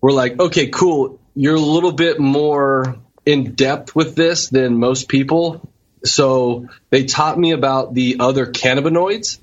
were 0.00 0.12
like, 0.12 0.38
"Okay, 0.38 0.68
cool." 0.68 1.20
you're 1.34 1.56
a 1.56 1.60
little 1.60 1.92
bit 1.92 2.20
more 2.20 2.96
in 3.26 3.54
depth 3.54 3.94
with 3.94 4.14
this 4.14 4.48
than 4.48 4.78
most 4.78 5.08
people. 5.08 5.68
So 6.04 6.68
they 6.90 7.04
taught 7.04 7.38
me 7.38 7.52
about 7.52 7.94
the 7.94 8.18
other 8.20 8.46
cannabinoids, 8.46 9.38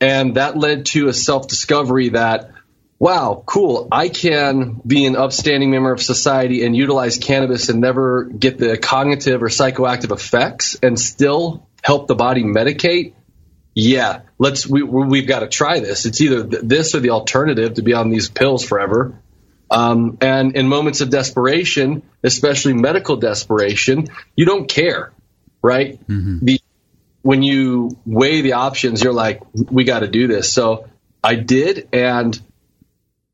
and 0.00 0.36
that 0.36 0.56
led 0.56 0.86
to 0.86 1.08
a 1.08 1.12
self 1.12 1.48
discovery 1.48 2.10
that, 2.10 2.50
wow, 2.98 3.42
cool, 3.44 3.88
I 3.92 4.08
can 4.08 4.80
be 4.86 5.04
an 5.06 5.16
upstanding 5.16 5.70
member 5.70 5.92
of 5.92 6.02
society 6.02 6.64
and 6.64 6.76
utilize 6.76 7.18
cannabis 7.18 7.68
and 7.68 7.80
never 7.80 8.24
get 8.24 8.58
the 8.58 8.78
cognitive 8.78 9.42
or 9.42 9.48
psychoactive 9.48 10.12
effects 10.12 10.76
and 10.82 10.98
still 10.98 11.66
help 11.82 12.06
the 12.06 12.14
body 12.14 12.42
medicate. 12.42 13.12
Yeah, 13.74 14.22
let's 14.38 14.66
we 14.66 14.82
we've 14.82 15.28
got 15.28 15.40
to 15.40 15.48
try 15.48 15.80
this. 15.80 16.06
It's 16.06 16.20
either 16.22 16.42
this 16.44 16.94
or 16.94 17.00
the 17.00 17.10
alternative 17.10 17.74
to 17.74 17.82
be 17.82 17.92
on 17.92 18.08
these 18.08 18.30
pills 18.30 18.64
forever. 18.64 19.20
Um, 19.70 20.16
and 20.20 20.56
in 20.56 20.68
moments 20.68 21.00
of 21.00 21.10
desperation, 21.10 22.02
especially 22.22 22.72
medical 22.72 23.16
desperation, 23.16 24.08
you 24.34 24.46
don't 24.46 24.68
care, 24.68 25.12
right? 25.60 26.00
Mm-hmm. 26.06 26.44
The, 26.44 26.60
when 27.22 27.42
you 27.42 27.98
weigh 28.06 28.40
the 28.42 28.54
options, 28.54 29.02
you're 29.02 29.12
like, 29.12 29.42
we 29.52 29.84
got 29.84 30.00
to 30.00 30.08
do 30.08 30.28
this. 30.28 30.52
So 30.52 30.88
I 31.22 31.34
did. 31.34 31.88
And 31.92 32.40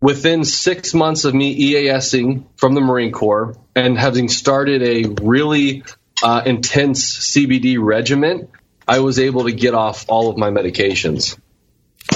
within 0.02 0.44
six 0.44 0.92
months 0.92 1.24
of 1.24 1.32
me 1.32 1.74
EASing 1.74 2.44
from 2.56 2.74
the 2.74 2.80
Marine 2.82 3.12
Corps 3.12 3.56
and 3.74 3.96
having 3.96 4.28
started 4.28 4.82
a 4.82 5.04
really 5.22 5.84
uh, 6.22 6.42
intense 6.44 7.30
CBD 7.30 7.78
regimen, 7.80 8.48
I 8.86 8.98
was 8.98 9.18
able 9.18 9.44
to 9.44 9.52
get 9.52 9.74
off 9.74 10.04
all 10.08 10.28
of 10.28 10.36
my 10.36 10.50
medications. 10.50 11.38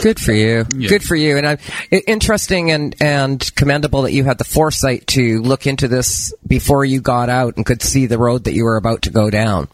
Good 0.03 0.19
for 0.19 0.33
you. 0.33 0.67
Yeah. 0.77 0.89
Good 0.89 1.05
for 1.05 1.15
you. 1.15 1.39
And 1.39 1.47
I, 1.47 1.59
interesting 1.91 2.73
and, 2.73 2.95
and 3.01 3.55
commendable 3.55 4.03
that 4.03 4.13
you 4.13 4.25
had 4.25 4.37
the 4.37 4.45
foresight 4.45 5.07
to 5.09 5.41
look 5.41 5.69
into 5.69 5.87
this 5.87 6.35
before 6.47 6.85
you 6.85 7.01
got 7.01 7.31
out 7.31 7.57
and 7.57 7.65
could 7.65 7.83
see 7.83 8.07
the 8.07 8.19
road 8.19 8.45
that 8.45 8.53
you 8.53 8.65
were 8.65 8.77
about 8.77 9.03
to 9.03 9.11
go 9.11 9.31
down. 9.31 9.69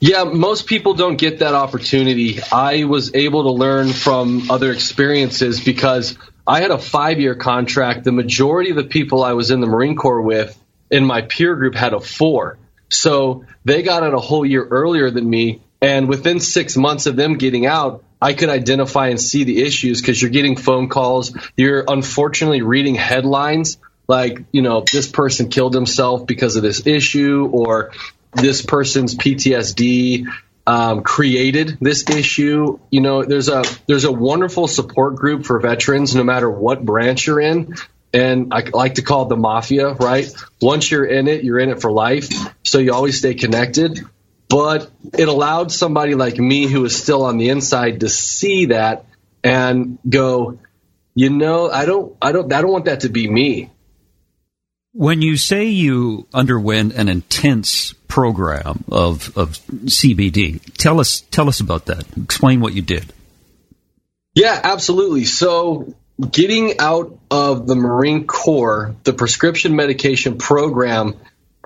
Yeah, 0.00 0.24
most 0.24 0.66
people 0.66 0.94
don't 0.94 1.16
get 1.16 1.38
that 1.40 1.54
opportunity. 1.54 2.40
I 2.50 2.84
was 2.84 3.14
able 3.14 3.44
to 3.44 3.50
learn 3.50 3.92
from 3.92 4.50
other 4.50 4.72
experiences 4.72 5.60
because 5.62 6.16
I 6.46 6.60
had 6.60 6.70
a 6.70 6.78
five 6.78 7.20
year 7.20 7.34
contract. 7.34 8.04
The 8.04 8.12
majority 8.12 8.70
of 8.70 8.76
the 8.76 8.84
people 8.84 9.24
I 9.24 9.32
was 9.32 9.50
in 9.50 9.60
the 9.60 9.66
Marine 9.66 9.96
Corps 9.96 10.22
with 10.22 10.58
in 10.90 11.04
my 11.04 11.22
peer 11.22 11.54
group 11.56 11.74
had 11.74 11.92
a 11.92 12.00
four. 12.00 12.58
So 12.88 13.44
they 13.64 13.82
got 13.82 14.02
out 14.02 14.14
a 14.14 14.18
whole 14.18 14.46
year 14.46 14.64
earlier 14.64 15.10
than 15.10 15.28
me. 15.28 15.62
And 15.82 16.08
within 16.08 16.40
six 16.40 16.76
months 16.76 17.06
of 17.06 17.16
them 17.16 17.36
getting 17.36 17.66
out, 17.66 18.04
I 18.22 18.32
could 18.32 18.48
identify 18.48 19.08
and 19.08 19.20
see 19.20 19.44
the 19.44 19.62
issues 19.62 20.00
because 20.00 20.20
you're 20.20 20.30
getting 20.30 20.56
phone 20.56 20.88
calls. 20.88 21.36
You're 21.56 21.84
unfortunately 21.86 22.62
reading 22.62 22.94
headlines 22.94 23.78
like, 24.08 24.44
you 24.52 24.62
know, 24.62 24.84
this 24.90 25.08
person 25.08 25.48
killed 25.48 25.74
himself 25.74 26.26
because 26.26 26.56
of 26.56 26.62
this 26.62 26.86
issue 26.86 27.48
or 27.52 27.92
this 28.32 28.62
person's 28.62 29.14
PTSD 29.14 30.26
um, 30.66 31.02
created 31.02 31.78
this 31.80 32.08
issue. 32.08 32.78
You 32.90 33.00
know, 33.00 33.24
there's 33.24 33.48
a 33.48 33.64
there's 33.86 34.04
a 34.04 34.12
wonderful 34.12 34.66
support 34.66 35.16
group 35.16 35.44
for 35.44 35.60
veterans, 35.60 36.14
no 36.14 36.24
matter 36.24 36.50
what 36.50 36.84
branch 36.84 37.26
you're 37.26 37.40
in. 37.40 37.74
And 38.12 38.54
I 38.54 38.62
like 38.62 38.94
to 38.94 39.02
call 39.02 39.24
it 39.24 39.28
the 39.28 39.36
mafia, 39.36 39.92
right? 39.92 40.32
Once 40.60 40.90
you're 40.90 41.04
in 41.04 41.28
it, 41.28 41.44
you're 41.44 41.58
in 41.58 41.68
it 41.68 41.80
for 41.80 41.92
life. 41.92 42.30
So 42.62 42.78
you 42.78 42.94
always 42.94 43.18
stay 43.18 43.34
connected 43.34 44.06
but 44.48 44.90
it 45.16 45.28
allowed 45.28 45.72
somebody 45.72 46.14
like 46.14 46.38
me 46.38 46.66
who 46.66 46.82
was 46.82 46.96
still 46.96 47.24
on 47.24 47.38
the 47.38 47.48
inside 47.48 48.00
to 48.00 48.08
see 48.08 48.66
that 48.66 49.06
and 49.42 49.98
go, 50.08 50.58
you 51.14 51.30
know, 51.30 51.70
I 51.70 51.84
don't, 51.84 52.16
I 52.22 52.32
don't, 52.32 52.52
I 52.52 52.62
don't 52.62 52.70
want 52.70 52.84
that 52.84 53.00
to 53.00 53.08
be 53.08 53.28
me. 53.28 53.70
When 54.92 55.20
you 55.20 55.36
say 55.36 55.66
you 55.66 56.26
underwent 56.32 56.94
an 56.94 57.08
intense 57.08 57.92
program 58.16 58.82
of, 58.90 59.36
of 59.36 59.58
CBD, 59.84 60.58
tell 60.78 61.00
us 61.00 61.20
tell 61.30 61.48
us 61.48 61.60
about 61.60 61.84
that. 61.84 62.06
Explain 62.16 62.60
what 62.60 62.72
you 62.72 62.80
did. 62.80 63.12
Yeah, 64.34 64.58
absolutely. 64.64 65.26
So, 65.26 65.94
getting 66.18 66.78
out 66.78 67.18
of 67.30 67.66
the 67.66 67.74
Marine 67.76 68.26
Corps, 68.26 68.96
the 69.04 69.12
prescription 69.12 69.76
medication 69.76 70.38
program 70.38 71.16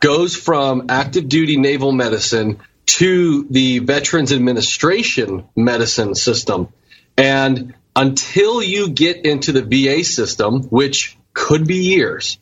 goes 0.01 0.35
from 0.35 0.87
active 0.89 1.29
duty 1.29 1.57
naval 1.57 1.93
medicine 1.93 2.59
to 2.99 3.47
the 3.49 3.79
Veterans 3.79 4.33
Administration 4.33 5.45
medicine 5.55 6.17
system. 6.17 6.73
And 7.17 7.75
until 7.95 8.61
you 8.61 8.91
get 8.91 9.25
into 9.25 9.53
the 9.53 9.63
VA 9.63 10.03
system, 10.03 10.65
which 10.65 11.17
could 11.33 11.65
be 11.65 11.77
years, 11.77 12.39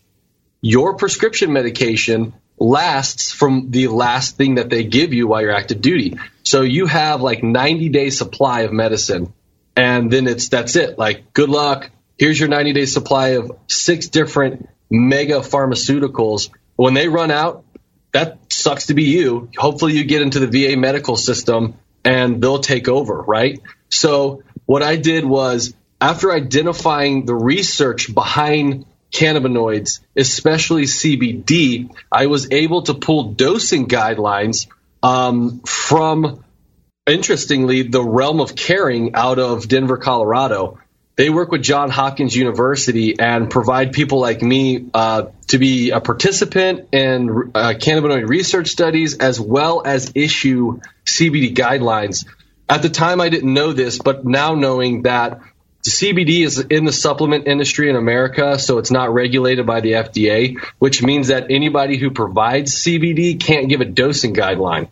your 0.62 0.97
prescription 0.97 1.53
medication 1.53 2.33
lasts 2.61 3.33
from 3.33 3.71
the 3.71 3.88
last 3.88 4.37
thing 4.37 4.57
that 4.57 4.71
they 4.71 4.85
give 4.85 5.12
you 5.12 5.27
while 5.27 5.43
you're 5.43 5.55
active 5.55 5.81
duty. 5.81 6.19
So 6.43 6.62
you 6.62 6.87
have 6.87 7.21
like 7.21 7.43
90 7.43 7.88
day 7.91 8.11
supply 8.11 8.62
of 8.62 8.73
medicine 8.73 9.33
and 9.79 10.11
then 10.11 10.27
it's 10.27 10.49
that's 10.49 10.75
it. 10.75 10.99
Like 10.99 11.33
good 11.33 11.49
luck. 11.49 11.91
Here's 12.19 12.38
your 12.38 12.49
90 12.49 12.73
day 12.73 12.87
supply 12.87 13.29
of 13.29 13.53
six 13.69 14.09
different 14.09 14.69
mega 14.91 15.41
pharmaceuticals. 15.41 16.50
When 16.75 16.95
they 16.95 17.09
run 17.09 17.31
out, 17.31 17.65
that 18.12 18.38
sucks 18.53 18.87
to 18.87 18.95
be 18.95 19.05
you. 19.05 19.50
Hopefully, 19.57 19.93
you 19.93 20.05
get 20.05 20.23
into 20.23 20.45
the 20.45 20.47
VA 20.47 20.77
medical 20.77 21.17
system 21.17 21.75
and 22.05 22.43
they'll 22.43 22.59
take 22.59 22.88
over, 22.88 23.23
right? 23.23 23.61
So, 23.88 24.43
what 24.67 24.83
I 24.83 24.97
did 24.97 25.25
was 25.25 25.75
after 26.00 26.33
identifying 26.33 27.25
the 27.25 27.35
research 27.35 28.12
behind 28.12 28.87
cannabinoids, 29.12 30.00
especially 30.17 30.85
CBD, 30.85 31.91
I 32.11 32.27
was 32.27 32.50
able 32.50 32.83
to 32.83 32.95
pull 32.95 33.33
dosing 33.33 33.87
guidelines 33.87 34.69
um, 35.03 35.61
from, 35.61 36.45
interestingly, 37.07 37.83
the 37.83 38.03
realm 38.03 38.41
of 38.41 38.55
caring 38.55 39.15
out 39.15 39.38
of 39.38 39.69
Denver, 39.69 39.97
Colorado 39.97 40.79
they 41.19 41.31
work 41.31 41.50
with 41.50 41.62
John 41.62 41.91
Hopkins 41.91 42.35
University 42.35 43.19
and 43.19 43.50
provide 43.50 43.93
people 43.93 44.21
like 44.21 44.41
me 44.41 44.88
uh, 44.95 45.25
to 45.49 45.59
be 45.59 45.91
a 45.91 46.00
participant 46.00 46.91
in 46.93 47.29
uh, 47.57 47.75
cannabinoid 47.77 48.29
research 48.29 48.69
studies 48.69 49.19
as 49.19 49.41
well 49.41 49.83
as 49.85 50.12
issue 50.15 50.79
CBD 51.05 51.57
guidelines. 51.57 52.25
at 52.69 52.83
the 52.83 52.88
time 52.88 53.21
I 53.21 53.31
didn't 53.31 53.53
know 53.53 53.73
this, 53.73 53.99
but 53.99 54.25
now 54.25 54.55
knowing 54.55 55.03
that 55.03 55.41
CBD 55.83 56.45
is 56.45 56.59
in 56.59 56.85
the 56.85 56.93
supplement 56.93 57.47
industry 57.47 57.89
in 57.89 57.97
America, 57.97 58.59
so 58.59 58.79
it's 58.79 58.91
not 58.91 59.13
regulated 59.13 59.67
by 59.67 59.81
the 59.81 59.93
FDA, 59.93 60.59
which 60.79 61.03
means 61.03 61.29
that 61.29 61.51
anybody 61.51 61.97
who 61.97 62.11
provides 62.11 62.75
CBD 62.75 63.41
can't 63.41 63.69
give 63.69 63.81
a 63.81 63.85
dosing 63.85 64.35
guideline. 64.35 64.89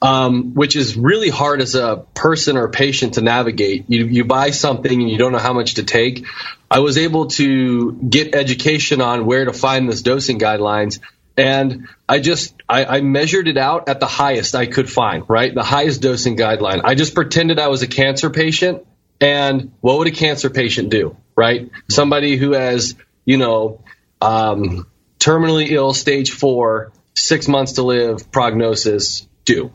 Um, 0.00 0.54
which 0.54 0.76
is 0.76 0.96
really 0.96 1.28
hard 1.28 1.60
as 1.60 1.74
a 1.74 2.04
person 2.14 2.56
or 2.56 2.68
patient 2.68 3.14
to 3.14 3.20
navigate. 3.20 3.86
You, 3.88 4.06
you 4.06 4.24
buy 4.24 4.50
something 4.50 4.92
and 4.92 5.10
you 5.10 5.18
don't 5.18 5.32
know 5.32 5.38
how 5.38 5.54
much 5.54 5.74
to 5.74 5.82
take. 5.82 6.24
I 6.70 6.78
was 6.78 6.98
able 6.98 7.28
to 7.28 7.92
get 7.92 8.36
education 8.36 9.00
on 9.00 9.26
where 9.26 9.44
to 9.44 9.52
find 9.52 9.88
this 9.88 10.02
dosing 10.02 10.38
guidelines. 10.38 11.00
And 11.36 11.88
I 12.08 12.20
just, 12.20 12.54
I, 12.68 12.84
I 12.84 13.00
measured 13.00 13.48
it 13.48 13.56
out 13.56 13.88
at 13.88 13.98
the 13.98 14.06
highest 14.06 14.54
I 14.54 14.66
could 14.66 14.88
find, 14.88 15.24
right? 15.28 15.52
The 15.52 15.64
highest 15.64 16.00
dosing 16.00 16.36
guideline. 16.36 16.82
I 16.84 16.94
just 16.94 17.14
pretended 17.14 17.58
I 17.58 17.66
was 17.66 17.82
a 17.82 17.88
cancer 17.88 18.30
patient 18.30 18.86
and 19.20 19.72
what 19.80 19.98
would 19.98 20.08
a 20.08 20.12
cancer 20.12 20.50
patient 20.50 20.90
do, 20.90 21.16
right? 21.34 21.70
Somebody 21.90 22.36
who 22.36 22.52
has, 22.52 22.94
you 23.24 23.36
know, 23.36 23.80
um, 24.20 24.86
terminally 25.18 25.70
ill, 25.70 25.94
stage 25.94 26.30
four, 26.30 26.92
six 27.14 27.48
months 27.48 27.72
to 27.72 27.82
live, 27.82 28.30
prognosis, 28.30 29.26
do. 29.44 29.72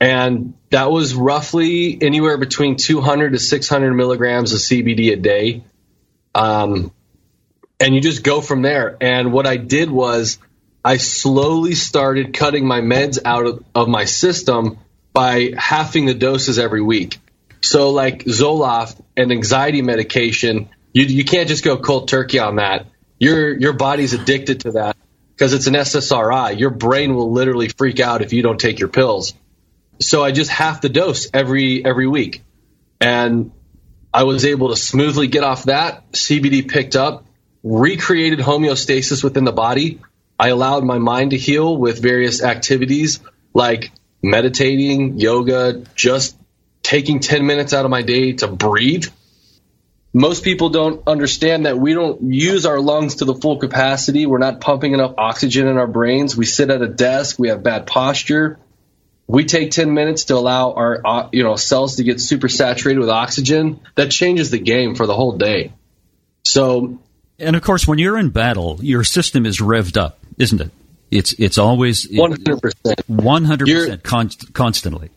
And 0.00 0.54
that 0.70 0.90
was 0.90 1.14
roughly 1.14 1.98
anywhere 2.00 2.36
between 2.36 2.76
200 2.76 3.32
to 3.32 3.38
600 3.38 3.94
milligrams 3.94 4.52
of 4.52 4.58
CBD 4.58 5.12
a 5.12 5.16
day. 5.16 5.64
Um, 6.34 6.92
and 7.80 7.94
you 7.94 8.00
just 8.00 8.22
go 8.22 8.40
from 8.40 8.62
there. 8.62 8.96
And 9.00 9.32
what 9.32 9.46
I 9.46 9.56
did 9.56 9.90
was 9.90 10.38
I 10.84 10.98
slowly 10.98 11.74
started 11.74 12.34
cutting 12.34 12.66
my 12.66 12.80
meds 12.80 13.18
out 13.24 13.46
of, 13.46 13.64
of 13.74 13.88
my 13.88 14.04
system 14.04 14.78
by 15.12 15.52
halving 15.56 16.06
the 16.06 16.14
doses 16.14 16.58
every 16.58 16.82
week. 16.82 17.18
So 17.64 17.90
like 17.90 18.24
Zoloft 18.24 19.00
and 19.16 19.32
anxiety 19.32 19.82
medication, 19.82 20.68
you 20.92 21.04
you 21.04 21.24
can't 21.24 21.48
just 21.48 21.64
go 21.64 21.76
cold 21.76 22.08
turkey 22.08 22.38
on 22.38 22.56
that. 22.56 22.86
Your 23.18 23.58
your 23.58 23.72
body's 23.72 24.12
addicted 24.12 24.60
to 24.60 24.72
that 24.72 24.96
because 25.34 25.52
it's 25.54 25.66
an 25.66 25.74
SSRI. 25.74 26.58
Your 26.58 26.70
brain 26.70 27.14
will 27.14 27.32
literally 27.32 27.68
freak 27.68 28.00
out 28.00 28.22
if 28.22 28.32
you 28.32 28.42
don't 28.42 28.60
take 28.60 28.78
your 28.78 28.88
pills. 28.88 29.34
So 30.00 30.22
I 30.22 30.32
just 30.32 30.50
half 30.50 30.80
the 30.80 30.88
dose 30.88 31.28
every 31.32 31.84
every 31.84 32.06
week, 32.06 32.42
and 33.00 33.52
I 34.12 34.24
was 34.24 34.44
able 34.44 34.68
to 34.68 34.76
smoothly 34.76 35.26
get 35.28 35.42
off 35.42 35.64
that. 35.64 36.12
CBD 36.12 36.68
picked 36.68 36.96
up, 36.96 37.24
recreated 37.62 38.40
homeostasis 38.40 39.24
within 39.24 39.44
the 39.44 39.52
body. 39.52 40.00
I 40.38 40.48
allowed 40.48 40.84
my 40.84 40.98
mind 40.98 41.30
to 41.30 41.38
heal 41.38 41.76
with 41.76 42.02
various 42.02 42.42
activities 42.42 43.20
like 43.54 43.92
meditating, 44.22 45.18
yoga, 45.18 45.84
just 45.94 46.36
taking 46.84 47.18
10 47.18 47.44
minutes 47.44 47.72
out 47.72 47.84
of 47.84 47.90
my 47.90 48.02
day 48.02 48.32
to 48.34 48.46
breathe. 48.46 49.06
Most 50.12 50.44
people 50.44 50.68
don't 50.68 51.02
understand 51.08 51.66
that 51.66 51.76
we 51.76 51.92
don't 51.92 52.32
use 52.32 52.66
our 52.66 52.78
lungs 52.78 53.16
to 53.16 53.24
the 53.24 53.34
full 53.34 53.58
capacity. 53.58 54.26
We're 54.26 54.38
not 54.38 54.60
pumping 54.60 54.92
enough 54.92 55.14
oxygen 55.18 55.66
in 55.66 55.76
our 55.76 55.88
brains. 55.88 56.36
We 56.36 56.44
sit 56.44 56.70
at 56.70 56.82
a 56.82 56.86
desk, 56.86 57.36
we 57.36 57.48
have 57.48 57.64
bad 57.64 57.88
posture. 57.88 58.60
We 59.26 59.46
take 59.46 59.72
10 59.72 59.92
minutes 59.92 60.24
to 60.24 60.36
allow 60.36 60.74
our 60.74 61.00
uh, 61.04 61.28
you 61.32 61.42
know 61.42 61.56
cells 61.56 61.96
to 61.96 62.04
get 62.04 62.20
super 62.20 62.48
saturated 62.48 63.00
with 63.00 63.08
oxygen. 63.08 63.80
That 63.96 64.10
changes 64.10 64.50
the 64.50 64.58
game 64.58 64.94
for 64.94 65.06
the 65.06 65.14
whole 65.14 65.38
day. 65.38 65.72
So 66.44 67.00
and 67.38 67.56
of 67.56 67.62
course 67.62 67.88
when 67.88 67.98
you're 67.98 68.18
in 68.18 68.28
battle, 68.28 68.78
your 68.82 69.02
system 69.02 69.46
is 69.46 69.60
revved 69.60 69.96
up, 69.96 70.20
isn't 70.38 70.60
it? 70.60 70.70
It's 71.10 71.32
it's 71.38 71.56
always 71.56 72.06
100%. 72.06 72.74
100% 73.08 74.52
constantly. 74.52 75.10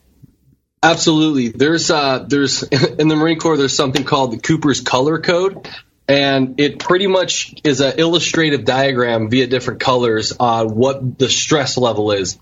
Absolutely. 0.81 1.49
There's 1.49 1.89
uh, 1.89 2.25
there's 2.27 2.63
in 2.63 3.07
the 3.07 3.15
Marine 3.15 3.39
Corps 3.39 3.57
there's 3.57 3.75
something 3.75 4.03
called 4.03 4.33
the 4.33 4.37
Cooper's 4.37 4.81
color 4.81 5.19
code, 5.19 5.67
and 6.07 6.59
it 6.59 6.79
pretty 6.79 7.07
much 7.07 7.55
is 7.63 7.81
an 7.81 7.99
illustrative 7.99 8.65
diagram 8.65 9.29
via 9.29 9.47
different 9.47 9.79
colors 9.79 10.33
on 10.39 10.75
what 10.75 11.17
the 11.17 11.29
stress 11.29 11.77
level 11.77 12.11
is. 12.11 12.37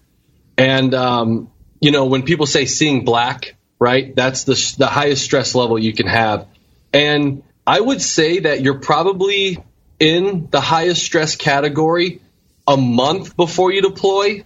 And 0.58 0.94
um, 0.94 1.52
you 1.80 1.92
know 1.92 2.06
when 2.06 2.24
people 2.24 2.46
say 2.46 2.66
seeing 2.66 3.06
black, 3.06 3.56
right? 3.80 4.16
That's 4.16 4.44
the 4.44 4.76
the 4.78 4.88
highest 4.88 5.24
stress 5.24 5.56
level 5.56 5.80
you 5.80 5.94
can 5.94 6.08
have. 6.08 6.48
And 6.94 7.44
I 7.66 7.80
would 7.80 8.02
say 8.02 8.40
that 8.40 8.62
you're 8.62 8.80
probably 8.80 9.64
in 10.00 10.50
the 10.52 10.62
highest 10.62 11.04
stress 11.04 11.36
category 11.36 12.22
a 12.68 12.78
month 12.78 13.36
before 13.36 13.72
you 13.72 13.82
deploy, 13.82 14.44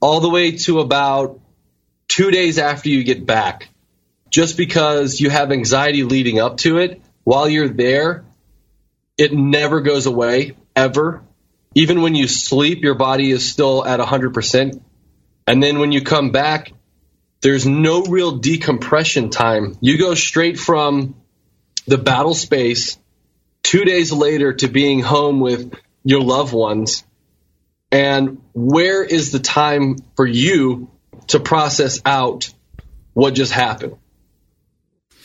all 0.00 0.20
the 0.20 0.30
way 0.30 0.52
to 0.52 0.80
about 0.80 1.40
two 2.10 2.32
days 2.32 2.58
after 2.58 2.88
you 2.88 3.04
get 3.04 3.24
back, 3.24 3.68
just 4.30 4.56
because 4.56 5.20
you 5.20 5.30
have 5.30 5.52
anxiety 5.52 6.02
leading 6.02 6.40
up 6.40 6.56
to 6.58 6.78
it, 6.78 7.00
while 7.22 7.48
you're 7.48 7.68
there, 7.68 8.24
it 9.16 9.32
never 9.32 9.80
goes 9.80 10.06
away, 10.06 10.56
ever. 10.74 11.22
Even 11.74 12.02
when 12.02 12.16
you 12.16 12.26
sleep, 12.26 12.82
your 12.82 12.96
body 12.96 13.30
is 13.30 13.48
still 13.48 13.84
at 13.84 14.00
100%. 14.00 14.82
And 15.46 15.62
then 15.62 15.78
when 15.78 15.92
you 15.92 16.02
come 16.02 16.32
back, 16.32 16.72
there's 17.42 17.64
no 17.64 18.02
real 18.02 18.38
decompression 18.38 19.30
time. 19.30 19.76
You 19.80 19.96
go 19.96 20.14
straight 20.14 20.58
from 20.58 21.14
the 21.86 21.98
battle 21.98 22.34
space 22.34 22.98
two 23.62 23.84
days 23.84 24.12
later 24.12 24.52
to 24.54 24.68
being 24.68 25.00
home 25.00 25.38
with 25.38 25.72
your 26.02 26.22
loved 26.22 26.52
ones. 26.52 27.04
And 27.92 28.42
where 28.52 29.04
is 29.04 29.30
the 29.30 29.38
time 29.38 29.96
for 30.16 30.26
you 30.26 30.90
to 31.30 31.40
process 31.40 32.00
out 32.04 32.52
what 33.14 33.34
just 33.34 33.52
happened. 33.52 33.96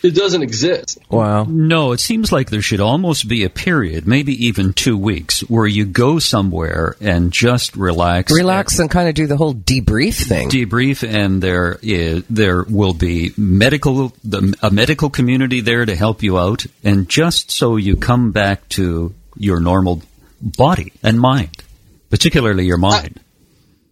It 0.03 0.13
doesn't 0.13 0.43
exist. 0.43 0.99
Wow. 1.09 1.45
No, 1.45 1.91
it 1.91 1.99
seems 1.99 2.31
like 2.31 2.51
there 2.51 2.61
should 2.61 2.79
almost 2.79 3.27
be 3.27 3.43
a 3.43 3.49
period, 3.49 4.05
maybe 4.05 4.45
even 4.45 4.73
two 4.73 4.97
weeks, 4.97 5.39
where 5.49 5.65
you 5.65 5.83
go 5.85 6.19
somewhere 6.19 6.95
and 7.01 7.31
just 7.31 7.75
relax. 7.75 8.31
Relax 8.31 8.73
and, 8.73 8.81
and 8.81 8.91
kind 8.91 9.09
of 9.09 9.15
do 9.15 9.25
the 9.25 9.37
whole 9.37 9.55
debrief 9.55 10.27
thing. 10.27 10.49
Debrief, 10.49 11.07
and 11.07 11.41
there 11.41 11.79
is, 11.81 12.23
there 12.29 12.61
will 12.63 12.93
be 12.93 13.33
medical 13.35 14.13
the, 14.23 14.55
a 14.61 14.69
medical 14.69 15.09
community 15.09 15.61
there 15.61 15.85
to 15.85 15.95
help 15.95 16.21
you 16.21 16.37
out, 16.37 16.67
and 16.83 17.09
just 17.09 17.49
so 17.49 17.75
you 17.75 17.95
come 17.95 18.31
back 18.31 18.69
to 18.69 19.11
your 19.37 19.59
normal 19.59 20.03
body 20.39 20.93
and 21.01 21.19
mind, 21.19 21.63
particularly 22.11 22.65
your 22.65 22.77
mind. 22.77 23.19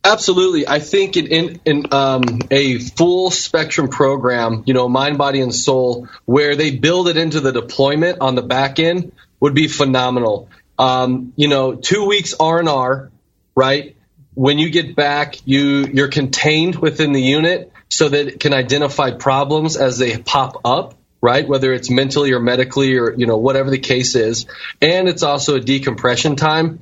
Absolutely. 0.05 0.67
I 0.67 0.79
think 0.79 1.15
in, 1.15 1.27
in, 1.27 1.61
in 1.63 1.93
um, 1.93 2.23
a 2.51 2.77
full 2.77 3.31
spectrum 3.31 3.87
program, 3.87 4.63
you 4.65 4.73
know, 4.73 4.89
mind, 4.89 5.17
body, 5.17 5.39
and 5.39 5.55
soul, 5.55 6.09
where 6.25 6.57
they 6.57 6.75
build 6.75 7.07
it 7.07 7.15
into 7.15 7.39
the 7.39 7.53
deployment 7.53 8.19
on 8.19 8.35
the 8.35 8.41
back 8.41 8.79
end 8.79 9.13
would 9.39 9.53
be 9.53 9.69
phenomenal. 9.69 10.49
Um, 10.77 11.31
you 11.37 11.47
know, 11.47 11.75
two 11.75 12.05
weeks 12.05 12.33
R 12.37 12.59
and 12.59 12.67
R, 12.67 13.11
right? 13.55 13.95
When 14.33 14.59
you 14.59 14.69
get 14.71 14.95
back, 14.95 15.37
you 15.45 15.87
you're 15.93 16.09
contained 16.09 16.75
within 16.75 17.13
the 17.13 17.21
unit 17.21 17.71
so 17.87 18.09
that 18.09 18.27
it 18.27 18.39
can 18.39 18.53
identify 18.53 19.11
problems 19.11 19.77
as 19.77 19.99
they 19.99 20.17
pop 20.17 20.59
up, 20.65 20.95
right? 21.21 21.47
Whether 21.47 21.71
it's 21.71 21.89
mentally 21.89 22.33
or 22.33 22.41
medically 22.41 22.97
or 22.97 23.13
you 23.13 23.27
know 23.27 23.37
whatever 23.37 23.69
the 23.69 23.79
case 23.79 24.15
is, 24.15 24.47
and 24.81 25.07
it's 25.07 25.23
also 25.23 25.55
a 25.55 25.59
decompression 25.61 26.35
time 26.35 26.79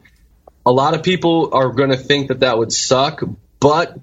a 0.65 0.71
lot 0.71 0.93
of 0.93 1.03
people 1.03 1.53
are 1.53 1.69
going 1.69 1.89
to 1.89 1.97
think 1.97 2.27
that 2.27 2.41
that 2.41 2.57
would 2.57 2.71
suck, 2.71 3.21
but 3.59 3.97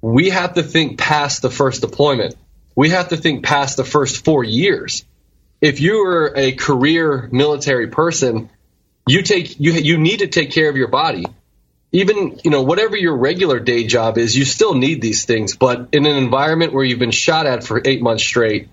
we 0.00 0.30
have 0.30 0.54
to 0.54 0.62
think 0.62 0.98
past 0.98 1.42
the 1.42 1.50
first 1.50 1.82
deployment. 1.82 2.34
We 2.74 2.90
have 2.90 3.08
to 3.08 3.16
think 3.16 3.44
past 3.44 3.76
the 3.76 3.84
first 3.84 4.24
four 4.24 4.42
years. 4.42 5.04
If 5.60 5.80
you 5.80 6.06
are 6.06 6.32
a 6.36 6.52
career 6.52 7.28
military 7.30 7.88
person, 7.88 8.48
you 9.06 9.22
take 9.22 9.60
you 9.60 9.72
you 9.72 9.98
need 9.98 10.20
to 10.20 10.28
take 10.28 10.52
care 10.52 10.70
of 10.70 10.76
your 10.76 10.88
body. 10.88 11.26
Even 11.92 12.40
you 12.44 12.50
know 12.50 12.62
whatever 12.62 12.96
your 12.96 13.16
regular 13.16 13.58
day 13.60 13.84
job 13.84 14.16
is, 14.16 14.36
you 14.36 14.44
still 14.44 14.74
need 14.74 15.02
these 15.02 15.26
things. 15.26 15.56
But 15.56 15.88
in 15.92 16.06
an 16.06 16.16
environment 16.16 16.72
where 16.72 16.84
you've 16.84 16.98
been 16.98 17.10
shot 17.10 17.46
at 17.46 17.64
for 17.64 17.82
eight 17.84 18.00
months 18.00 18.22
straight, 18.22 18.68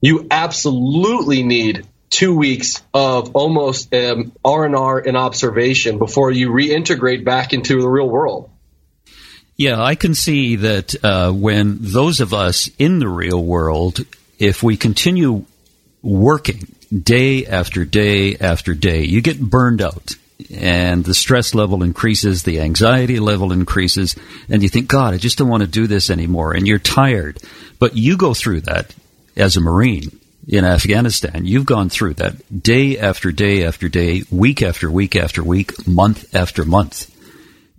you 0.00 0.28
absolutely 0.30 1.42
need 1.42 1.86
two 2.10 2.36
weeks 2.36 2.82
of 2.94 3.34
almost 3.36 3.94
um, 3.94 4.32
R&R 4.44 4.98
and 4.98 5.16
observation 5.16 5.98
before 5.98 6.30
you 6.30 6.50
reintegrate 6.50 7.24
back 7.24 7.52
into 7.52 7.80
the 7.80 7.88
real 7.88 8.08
world. 8.08 8.50
Yeah, 9.56 9.82
I 9.82 9.96
can 9.96 10.14
see 10.14 10.56
that 10.56 10.94
uh, 11.04 11.32
when 11.32 11.78
those 11.80 12.20
of 12.20 12.32
us 12.32 12.70
in 12.78 13.00
the 13.00 13.08
real 13.08 13.44
world, 13.44 14.00
if 14.38 14.62
we 14.62 14.76
continue 14.76 15.44
working 16.00 16.74
day 16.96 17.44
after 17.44 17.84
day 17.84 18.36
after 18.36 18.74
day, 18.74 19.02
you 19.02 19.20
get 19.20 19.40
burned 19.40 19.82
out 19.82 20.14
and 20.50 21.04
the 21.04 21.14
stress 21.14 21.54
level 21.54 21.82
increases, 21.82 22.44
the 22.44 22.60
anxiety 22.60 23.18
level 23.18 23.52
increases, 23.52 24.14
and 24.48 24.62
you 24.62 24.68
think, 24.68 24.86
God, 24.86 25.12
I 25.12 25.18
just 25.18 25.36
don't 25.38 25.48
want 25.48 25.62
to 25.62 25.68
do 25.68 25.88
this 25.88 26.10
anymore, 26.10 26.54
and 26.54 26.66
you're 26.66 26.78
tired. 26.78 27.40
But 27.80 27.96
you 27.96 28.16
go 28.16 28.34
through 28.34 28.62
that 28.62 28.94
as 29.36 29.56
a 29.56 29.60
Marine 29.60 30.18
in 30.48 30.64
Afghanistan. 30.64 31.44
You've 31.44 31.66
gone 31.66 31.90
through 31.90 32.14
that 32.14 32.62
day 32.62 32.98
after 32.98 33.30
day 33.30 33.64
after 33.64 33.88
day, 33.88 34.22
week 34.30 34.62
after 34.62 34.90
week 34.90 35.14
after 35.14 35.44
week, 35.44 35.86
month 35.86 36.34
after 36.34 36.64
month. 36.64 37.14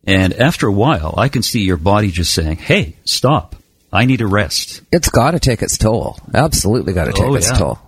And 0.05 0.33
after 0.33 0.67
a 0.67 0.71
while, 0.71 1.15
I 1.17 1.29
can 1.29 1.41
see 1.41 1.61
your 1.61 1.77
body 1.77 2.11
just 2.11 2.33
saying, 2.33 2.57
hey, 2.57 2.95
stop. 3.05 3.55
I 3.91 4.05
need 4.05 4.21
a 4.21 4.27
rest. 4.27 4.81
It's 4.91 5.09
got 5.09 5.31
to 5.31 5.39
take 5.39 5.63
its 5.63 5.77
toll. 5.77 6.19
Absolutely 6.33 6.93
got 6.93 7.05
to 7.05 7.11
take 7.11 7.25
oh, 7.25 7.35
its 7.35 7.49
yeah. 7.49 7.57
toll. 7.57 7.79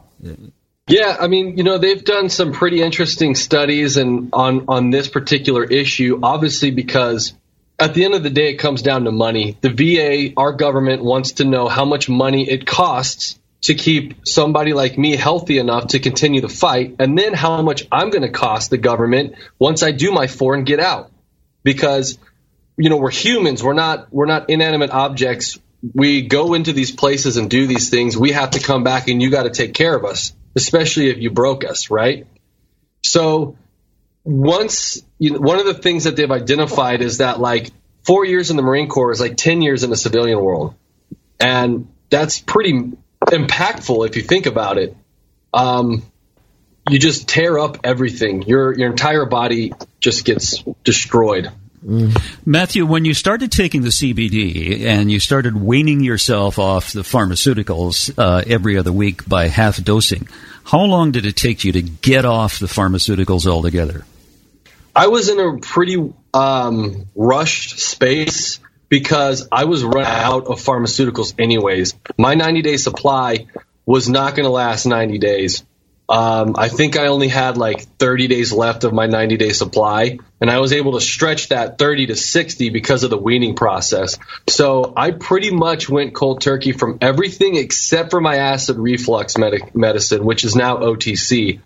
Yeah, 0.87 1.15
I 1.19 1.27
mean, 1.27 1.57
you 1.57 1.63
know, 1.63 1.77
they've 1.77 2.03
done 2.03 2.29
some 2.29 2.51
pretty 2.51 2.81
interesting 2.81 3.35
studies 3.35 3.97
and 3.97 4.29
on 4.33 4.65
on 4.67 4.89
this 4.89 5.07
particular 5.07 5.63
issue. 5.63 6.19
Obviously, 6.23 6.71
because 6.71 7.33
at 7.79 7.93
the 7.93 8.03
end 8.03 8.15
of 8.15 8.23
the 8.23 8.31
day, 8.31 8.49
it 8.49 8.55
comes 8.55 8.81
down 8.81 9.03
to 9.05 9.11
money. 9.11 9.57
The 9.61 9.69
VA, 9.69 10.33
our 10.35 10.53
government, 10.53 11.03
wants 11.03 11.33
to 11.33 11.45
know 11.45 11.67
how 11.67 11.85
much 11.85 12.09
money 12.09 12.49
it 12.49 12.65
costs 12.65 13.39
to 13.63 13.75
keep 13.75 14.27
somebody 14.27 14.73
like 14.73 14.97
me 14.97 15.15
healthy 15.15 15.59
enough 15.59 15.87
to 15.87 15.99
continue 15.99 16.41
the 16.41 16.49
fight, 16.49 16.95
and 16.99 17.17
then 17.17 17.33
how 17.33 17.61
much 17.61 17.87
I'm 17.91 18.09
going 18.09 18.23
to 18.23 18.29
cost 18.29 18.69
the 18.71 18.77
government 18.77 19.35
once 19.59 19.83
I 19.83 19.91
do 19.91 20.11
my 20.11 20.27
four 20.27 20.55
and 20.55 20.65
get 20.65 20.79
out. 20.79 21.11
Because 21.63 22.17
you 22.75 22.89
know 22.89 22.97
we're 22.97 23.11
humans, 23.11 23.63
we're 23.63 23.73
not 23.73 24.11
we're 24.11 24.25
not 24.25 24.49
inanimate 24.49 24.89
objects. 24.89 25.59
We 25.93 26.23
go 26.23 26.53
into 26.53 26.73
these 26.73 26.91
places 26.91 27.37
and 27.37 27.49
do 27.49 27.67
these 27.67 27.89
things. 27.89 28.17
We 28.17 28.31
have 28.31 28.51
to 28.51 28.59
come 28.59 28.83
back, 28.83 29.07
and 29.07 29.21
you 29.21 29.29
got 29.29 29.43
to 29.43 29.51
take 29.51 29.75
care 29.75 29.95
of 29.95 30.05
us, 30.05 30.33
especially 30.55 31.09
if 31.09 31.19
you 31.19 31.29
broke 31.29 31.63
us, 31.63 31.91
right? 31.91 32.25
So 33.03 33.57
once 34.23 35.03
you 35.19 35.31
know, 35.31 35.39
one 35.39 35.59
of 35.59 35.65
the 35.65 35.75
things 35.75 36.05
that 36.05 36.15
they've 36.15 36.31
identified 36.31 37.01
is 37.01 37.19
that 37.19 37.39
like 37.39 37.69
four 38.03 38.25
years 38.25 38.49
in 38.49 38.57
the 38.57 38.63
Marine 38.63 38.89
Corps 38.89 39.11
is 39.11 39.19
like 39.19 39.37
ten 39.37 39.61
years 39.61 39.83
in 39.83 39.91
the 39.91 39.97
civilian 39.97 40.41
world, 40.41 40.73
and 41.39 41.87
that's 42.09 42.39
pretty 42.39 42.91
impactful 43.31 44.07
if 44.07 44.15
you 44.15 44.21
think 44.21 44.45
about 44.45 44.77
it. 44.77 44.95
Um, 45.53 46.03
you 46.89 46.99
just 46.99 47.27
tear 47.27 47.59
up 47.59 47.79
everything. 47.83 48.43
Your 48.43 48.77
your 48.77 48.89
entire 48.89 49.25
body 49.25 49.73
just 49.99 50.25
gets 50.25 50.63
destroyed. 50.83 51.51
Mm. 51.85 52.15
Matthew, 52.45 52.85
when 52.85 53.05
you 53.05 53.13
started 53.15 53.51
taking 53.51 53.81
the 53.81 53.89
CBD 53.89 54.81
and 54.85 55.11
you 55.11 55.19
started 55.19 55.55
weaning 55.59 56.01
yourself 56.01 56.59
off 56.59 56.93
the 56.93 57.01
pharmaceuticals 57.01 58.13
uh, 58.17 58.43
every 58.45 58.77
other 58.77 58.91
week 58.91 59.27
by 59.27 59.47
half 59.47 59.83
dosing, 59.83 60.27
how 60.63 60.81
long 60.81 61.11
did 61.11 61.25
it 61.25 61.35
take 61.35 61.63
you 61.63 61.71
to 61.71 61.81
get 61.81 62.23
off 62.23 62.59
the 62.59 62.67
pharmaceuticals 62.67 63.47
altogether? 63.47 64.05
I 64.95 65.07
was 65.07 65.29
in 65.29 65.39
a 65.39 65.57
pretty 65.57 66.13
um, 66.33 67.07
rushed 67.15 67.79
space 67.79 68.59
because 68.91 69.47
I 69.53 69.63
was 69.63 69.85
running 69.85 70.03
out 70.03 70.47
of 70.47 70.59
pharmaceuticals 70.59 71.33
anyways. 71.39 71.95
My 72.17 72.35
90 72.35 72.61
day 72.61 72.75
supply 72.75 73.47
was 73.85 74.09
not 74.09 74.35
going 74.35 74.43
to 74.43 74.51
last 74.51 74.85
90 74.85 75.17
days. 75.17 75.63
Um, 76.09 76.55
I 76.57 76.67
think 76.67 76.97
I 76.97 77.07
only 77.07 77.29
had 77.29 77.55
like 77.55 77.83
30 77.83 78.27
days 78.27 78.51
left 78.51 78.83
of 78.83 78.91
my 78.91 79.05
90 79.07 79.37
day 79.37 79.53
supply, 79.53 80.19
and 80.41 80.51
I 80.51 80.59
was 80.59 80.73
able 80.73 80.91
to 80.93 81.01
stretch 81.01 81.49
that 81.49 81.77
30 81.77 82.07
to 82.07 82.17
60 82.17 82.69
because 82.69 83.05
of 83.05 83.09
the 83.09 83.17
weaning 83.17 83.55
process. 83.55 84.19
So 84.49 84.91
I 84.97 85.11
pretty 85.11 85.51
much 85.51 85.87
went 85.87 86.13
cold 86.13 86.41
turkey 86.41 86.73
from 86.73 86.97
everything 86.99 87.55
except 87.55 88.11
for 88.11 88.19
my 88.19 88.35
acid 88.35 88.77
reflux 88.77 89.37
med- 89.37 89.73
medicine, 89.73 90.25
which 90.25 90.43
is 90.43 90.53
now 90.53 90.79
OTC, 90.79 91.61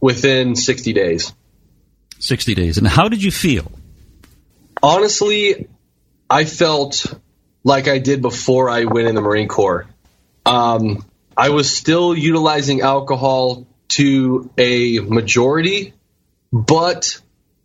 within 0.00 0.54
60 0.54 0.92
days. 0.92 1.34
60 2.20 2.54
days. 2.54 2.78
And 2.78 2.86
how 2.86 3.08
did 3.08 3.20
you 3.20 3.32
feel? 3.32 3.72
Honestly, 4.80 5.66
I 6.30 6.44
felt 6.44 7.06
like 7.64 7.88
I 7.88 7.98
did 7.98 8.22
before 8.22 8.68
I 8.68 8.84
went 8.84 9.08
in 9.08 9.14
the 9.14 9.20
Marine 9.20 9.48
Corps. 9.48 9.86
Um, 10.44 11.04
I 11.36 11.50
was 11.50 11.74
still 11.74 12.16
utilizing 12.16 12.80
alcohol 12.80 13.66
to 13.88 14.50
a 14.58 14.98
majority, 14.98 15.94
but 16.52 17.20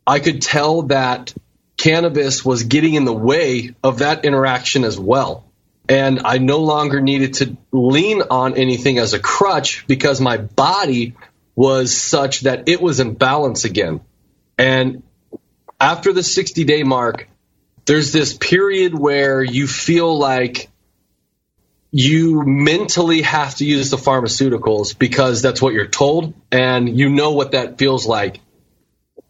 I 0.06 0.20
could 0.20 0.42
tell 0.42 0.84
that 0.84 1.34
cannabis 1.78 2.46
was 2.46 2.64
getting 2.64 2.94
in 2.94 3.06
the 3.06 3.14
way 3.14 3.76
of 3.84 4.00
that 4.00 4.26
interaction 4.26 4.84
as 4.84 5.00
well. 5.00 5.46
And 5.90 6.22
I 6.24 6.38
no 6.38 6.60
longer 6.60 7.02
needed 7.02 7.36
to 7.36 7.58
lean 7.72 8.22
on 8.30 8.56
anything 8.56 9.00
as 9.00 9.14
a 9.14 9.20
crutch 9.20 9.86
because 9.88 10.22
my 10.22 10.38
body 10.38 11.16
was 11.56 11.96
such 11.96 12.42
that 12.42 12.70
it 12.70 12.82
was 12.82 13.00
in 13.00 13.16
balance 13.16 13.66
again. 13.66 14.00
And 14.58 15.04
after 15.80 16.14
the 16.14 16.24
60 16.24 16.64
day 16.64 16.84
mark, 16.84 17.28
there's 17.86 18.12
this 18.12 18.34
period 18.34 18.98
where 18.98 19.44
you 19.44 19.68
feel 19.68 20.18
like 20.18 20.70
you 21.92 22.44
mentally 22.44 23.22
have 23.22 23.56
to 23.56 23.66
use 23.66 23.92
the 23.92 23.98
pharmaceuticals 23.98 24.98
because 24.98 25.42
that's 25.42 25.62
what 25.62 25.74
you're 25.74 25.86
told 25.86 26.34
and 26.52 26.98
you 26.98 27.10
know 27.10 27.34
what 27.34 27.52
that 27.52 27.78
feels 27.78 28.08
like. 28.08 28.40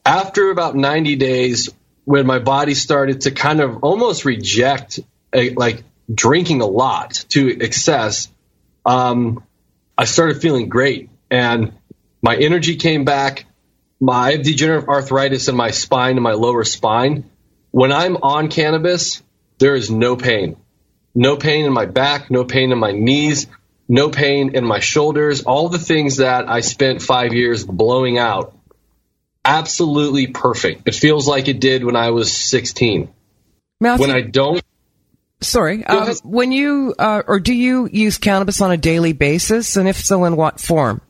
After 0.06 0.50
about 0.50 0.76
90 0.76 1.16
days, 1.18 1.70
when 2.06 2.26
my 2.26 2.40
body 2.40 2.74
started 2.74 3.22
to 3.22 3.32
kind 3.32 3.60
of 3.60 3.84
almost 3.84 4.24
reject 4.24 5.00
a, 5.34 5.50
like 5.52 5.84
drinking 6.14 6.62
a 6.62 6.66
lot 6.66 7.26
to 7.30 7.50
excess, 7.50 8.30
um, 8.86 9.44
I 9.98 10.06
started 10.06 10.42
feeling 10.42 10.70
great 10.70 11.10
and 11.30 11.74
my 12.22 12.36
energy 12.36 12.78
came 12.78 13.04
back. 13.04 13.46
My 14.00 14.38
degenerative 14.38 14.90
arthritis 14.90 15.48
in 15.48 15.56
my 15.56 15.72
spine 15.72 16.16
and 16.16 16.24
my 16.24 16.34
lower 16.34 16.64
spine 16.64 17.30
when 17.74 17.92
I'm 17.92 18.18
on 18.18 18.50
cannabis, 18.50 19.24
there 19.58 19.74
is 19.74 19.90
no 19.90 20.16
pain. 20.16 20.58
No 21.16 21.38
pain 21.38 21.66
in 21.66 21.74
my 21.74 21.88
back, 21.88 22.30
no 22.30 22.46
pain 22.46 22.72
in 22.72 22.78
my 22.78 22.92
knees, 22.92 23.48
no 23.90 24.10
pain 24.10 24.56
in 24.56 24.64
my 24.64 24.80
shoulders, 24.80 25.42
all 25.42 25.70
the 25.70 25.80
things 25.80 26.18
that 26.18 26.48
I 26.48 26.62
spent 26.62 27.02
five 27.02 27.34
years 27.34 27.66
blowing 27.66 28.20
out. 28.20 28.56
Absolutely 29.44 30.28
perfect. 30.28 30.88
It 30.88 30.94
feels 30.94 31.28
like 31.28 31.48
it 31.48 31.60
did 31.60 31.84
when 31.84 31.96
I 31.96 32.12
was 32.12 32.32
16. 32.32 33.12
Matthew, 33.82 34.08
when 34.08 34.16
I 34.16 34.22
don't. 34.22 34.64
Sorry. 35.42 35.84
Um, 35.84 36.14
when 36.24 36.52
you, 36.52 36.94
uh, 36.98 37.24
or 37.26 37.40
do 37.40 37.56
you 37.56 37.90
use 37.92 38.20
cannabis 38.20 38.62
on 38.62 38.72
a 38.72 38.78
daily 38.78 39.14
basis? 39.14 39.78
And 39.78 39.90
if 39.90 39.98
so, 39.98 40.26
in 40.26 40.36
what 40.36 40.60
form? 40.60 41.02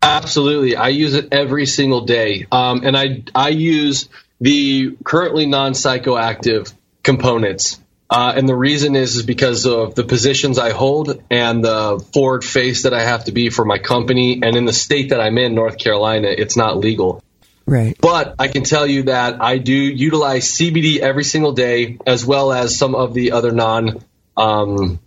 Absolutely. 0.00 0.76
I 0.76 0.88
use 0.88 1.12
it 1.12 1.28
every 1.30 1.66
single 1.66 2.06
day. 2.06 2.46
Um, 2.50 2.84
and 2.84 2.96
I, 2.96 3.22
I 3.34 3.50
use 3.50 4.08
the 4.42 4.96
currently 5.04 5.46
non 5.46 5.72
psychoactive 5.72 6.72
components. 7.02 7.78
Uh, 8.10 8.34
and 8.36 8.46
the 8.46 8.56
reason 8.56 8.94
is, 8.94 9.16
is 9.16 9.22
because 9.22 9.64
of 9.64 9.94
the 9.94 10.04
positions 10.04 10.58
I 10.58 10.72
hold 10.72 11.22
and 11.30 11.64
the 11.64 12.04
forward 12.12 12.44
face 12.44 12.82
that 12.82 12.92
I 12.92 13.02
have 13.02 13.24
to 13.24 13.32
be 13.32 13.48
for 13.48 13.64
my 13.64 13.78
company. 13.78 14.40
And 14.42 14.54
in 14.54 14.66
the 14.66 14.72
state 14.72 15.10
that 15.10 15.20
I'm 15.20 15.38
in, 15.38 15.54
North 15.54 15.78
Carolina, 15.78 16.28
it's 16.28 16.54
not 16.54 16.76
legal. 16.76 17.22
Right. 17.64 17.96
But 17.98 18.34
I 18.38 18.48
can 18.48 18.64
tell 18.64 18.86
you 18.86 19.04
that 19.04 19.40
I 19.40 19.56
do 19.58 19.72
utilize 19.72 20.44
CBD 20.50 20.98
every 20.98 21.24
single 21.24 21.52
day, 21.52 21.96
as 22.06 22.26
well 22.26 22.52
as 22.52 22.76
some 22.76 22.94
of 22.94 23.14
the 23.14 23.32
other 23.32 23.52
non 23.52 24.04
um, 24.36 24.98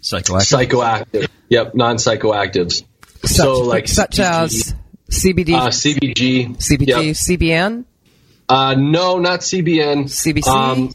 psychoactive. 0.00 0.66
psychoactive. 0.66 1.28
Yep, 1.50 1.74
non 1.74 1.96
psychoactives. 1.96 2.82
So, 3.24 3.60
like 3.60 3.86
such 3.86 4.16
CBG, 4.16 4.20
as 4.20 4.74
CBD, 5.10 5.54
uh, 5.54 5.68
CBG, 5.68 6.56
CBG, 6.56 6.86
yep. 6.86 6.98
CBN. 7.14 7.84
Uh, 8.48 8.74
no, 8.74 9.18
not 9.18 9.40
CBN. 9.40 10.04
CBC. 10.04 10.48
Um, 10.48 10.92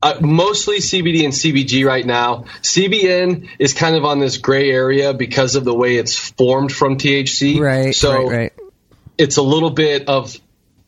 uh, 0.00 0.14
mostly 0.20 0.78
CBD 0.78 1.24
and 1.24 1.32
CBG 1.32 1.84
right 1.84 2.06
now. 2.06 2.44
CBN 2.62 3.48
is 3.58 3.74
kind 3.74 3.96
of 3.96 4.04
on 4.04 4.20
this 4.20 4.38
gray 4.38 4.70
area 4.70 5.12
because 5.12 5.56
of 5.56 5.64
the 5.64 5.74
way 5.74 5.96
it's 5.96 6.16
formed 6.16 6.72
from 6.72 6.96
THC. 6.96 7.60
Right. 7.60 7.94
So 7.94 8.12
right, 8.12 8.36
right. 8.36 8.52
it's 9.16 9.36
a 9.36 9.42
little 9.42 9.70
bit 9.70 10.08
of. 10.08 10.36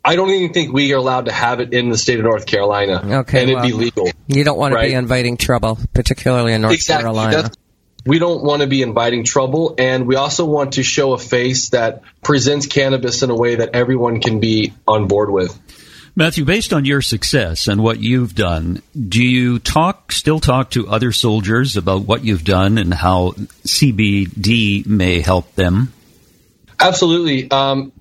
I 0.03 0.17
don't 0.17 0.31
even 0.31 0.55
think 0.55 0.73
we 0.73 0.95
are 0.95 0.97
allowed 0.97 1.27
to 1.27 1.33
have 1.33 1.61
it 1.61 1.75
in 1.75 1.91
the 1.91 1.99
state 1.99 2.19
of 2.19 2.25
North 2.25 2.47
Carolina. 2.47 3.19
Okay. 3.21 3.43
And 3.43 3.51
it'd 3.51 3.63
be 3.63 3.73
legal. 3.73 4.09
You 4.29 4.45
don't 4.45 4.59
want 4.59 4.73
to 4.73 4.81
be 4.81 4.95
inviting 4.95 5.37
trouble, 5.37 5.79
particularly 5.93 6.55
in 6.55 6.63
North 6.63 6.73
exactly. 6.73 7.03
Carolina. 7.03 7.43
That's, 7.43 7.57
we 8.07 8.19
don't 8.19 8.43
want 8.43 8.63
to 8.63 8.69
be 8.69 8.81
inviting 8.81 9.25
trouble, 9.25 9.75
and 9.77 10.07
we 10.07 10.17
also 10.17 10.47
want 10.47 10.75
to 10.75 10.83
show 10.83 11.13
a 11.13 11.19
face 11.19 11.71
that 11.71 12.03
presents 12.23 12.67
cannabis 12.67 13.23
in 13.23 13.29
a 13.29 13.35
way 13.35 13.57
that 13.57 13.71
everyone 13.75 14.21
can 14.21 14.41
be 14.41 14.73
on 14.89 15.07
board 15.07 15.31
with. 15.31 15.59
Matthew, 16.21 16.45
based 16.45 16.75
on 16.75 16.85
your 16.85 17.01
success 17.01 17.67
and 17.67 17.83
what 17.83 17.99
you've 17.99 18.35
done, 18.35 18.83
do 18.95 19.25
you 19.25 19.59
talk 19.59 20.13
still 20.13 20.39
talk 20.39 20.73
to 20.73 20.87
other 20.87 21.13
soldiers 21.13 21.79
about 21.79 22.03
what 22.03 22.23
you've 22.23 22.45
done 22.45 22.77
and 22.77 22.93
how 22.93 23.31
CBD 23.65 24.85
may 24.85 25.21
help 25.21 25.55
them? 25.55 25.95
Absolutely. 26.79 27.51
Um, 27.51 27.93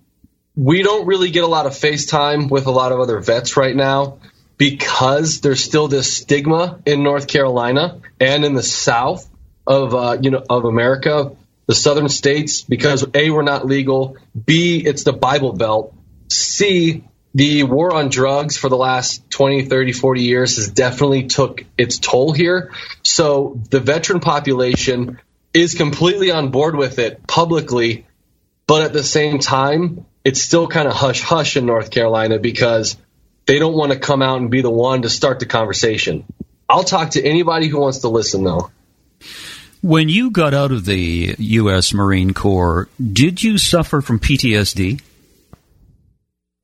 we 0.53 0.83
don't 0.83 1.07
really 1.07 1.31
get 1.31 1.45
a 1.45 1.47
lot 1.47 1.65
of 1.65 1.71
FaceTime 1.71 2.49
with 2.51 2.65
a 2.65 2.71
lot 2.71 2.91
of 2.91 2.99
other 2.99 3.21
vets 3.21 3.55
right 3.55 3.73
now 3.73 4.17
because 4.57 5.39
there's 5.39 5.63
still 5.63 5.87
this 5.87 6.13
stigma 6.13 6.81
in 6.85 7.03
North 7.03 7.25
Carolina 7.25 8.01
and 8.19 8.43
in 8.43 8.53
the 8.53 8.63
South 8.63 9.29
of 9.65 9.95
uh, 9.95 10.17
you 10.19 10.31
know 10.31 10.43
of 10.49 10.65
America, 10.65 11.37
the 11.67 11.73
southern 11.73 12.09
states, 12.09 12.63
because 12.63 13.05
a 13.13 13.29
we're 13.29 13.43
not 13.43 13.65
legal, 13.65 14.17
b 14.35 14.83
it's 14.85 15.05
the 15.05 15.13
Bible 15.13 15.53
Belt, 15.53 15.95
c 16.27 17.05
the 17.33 17.63
war 17.63 17.93
on 17.93 18.09
drugs 18.09 18.57
for 18.57 18.69
the 18.69 18.77
last 18.77 19.29
20, 19.29 19.65
30, 19.65 19.91
40 19.91 20.21
years 20.21 20.55
has 20.57 20.69
definitely 20.69 21.27
took 21.27 21.63
its 21.77 21.99
toll 21.99 22.31
here. 22.31 22.71
So 23.03 23.61
the 23.69 23.79
veteran 23.79 24.19
population 24.19 25.19
is 25.53 25.75
completely 25.75 26.31
on 26.31 26.49
board 26.49 26.75
with 26.75 26.99
it 26.99 27.25
publicly, 27.27 28.05
but 28.67 28.81
at 28.81 28.93
the 28.93 29.03
same 29.03 29.39
time, 29.39 30.05
it's 30.23 30.41
still 30.41 30.67
kind 30.67 30.87
of 30.87 30.93
hush 30.93 31.21
hush 31.21 31.55
in 31.57 31.65
North 31.65 31.91
Carolina 31.91 32.39
because 32.39 32.97
they 33.45 33.59
don't 33.59 33.73
want 33.73 33.91
to 33.91 33.99
come 33.99 34.21
out 34.21 34.39
and 34.39 34.51
be 34.51 34.61
the 34.61 34.69
one 34.69 35.03
to 35.03 35.09
start 35.09 35.39
the 35.39 35.45
conversation. 35.45 36.25
I'll 36.67 36.83
talk 36.83 37.11
to 37.11 37.23
anybody 37.23 37.67
who 37.67 37.79
wants 37.79 37.99
to 37.99 38.09
listen, 38.09 38.43
though. 38.43 38.69
When 39.81 40.09
you 40.09 40.29
got 40.29 40.53
out 40.53 40.71
of 40.71 40.85
the 40.85 41.35
U.S. 41.37 41.93
Marine 41.93 42.33
Corps, 42.33 42.89
did 43.01 43.41
you 43.41 43.57
suffer 43.57 44.01
from 44.01 44.19
PTSD? 44.19 45.01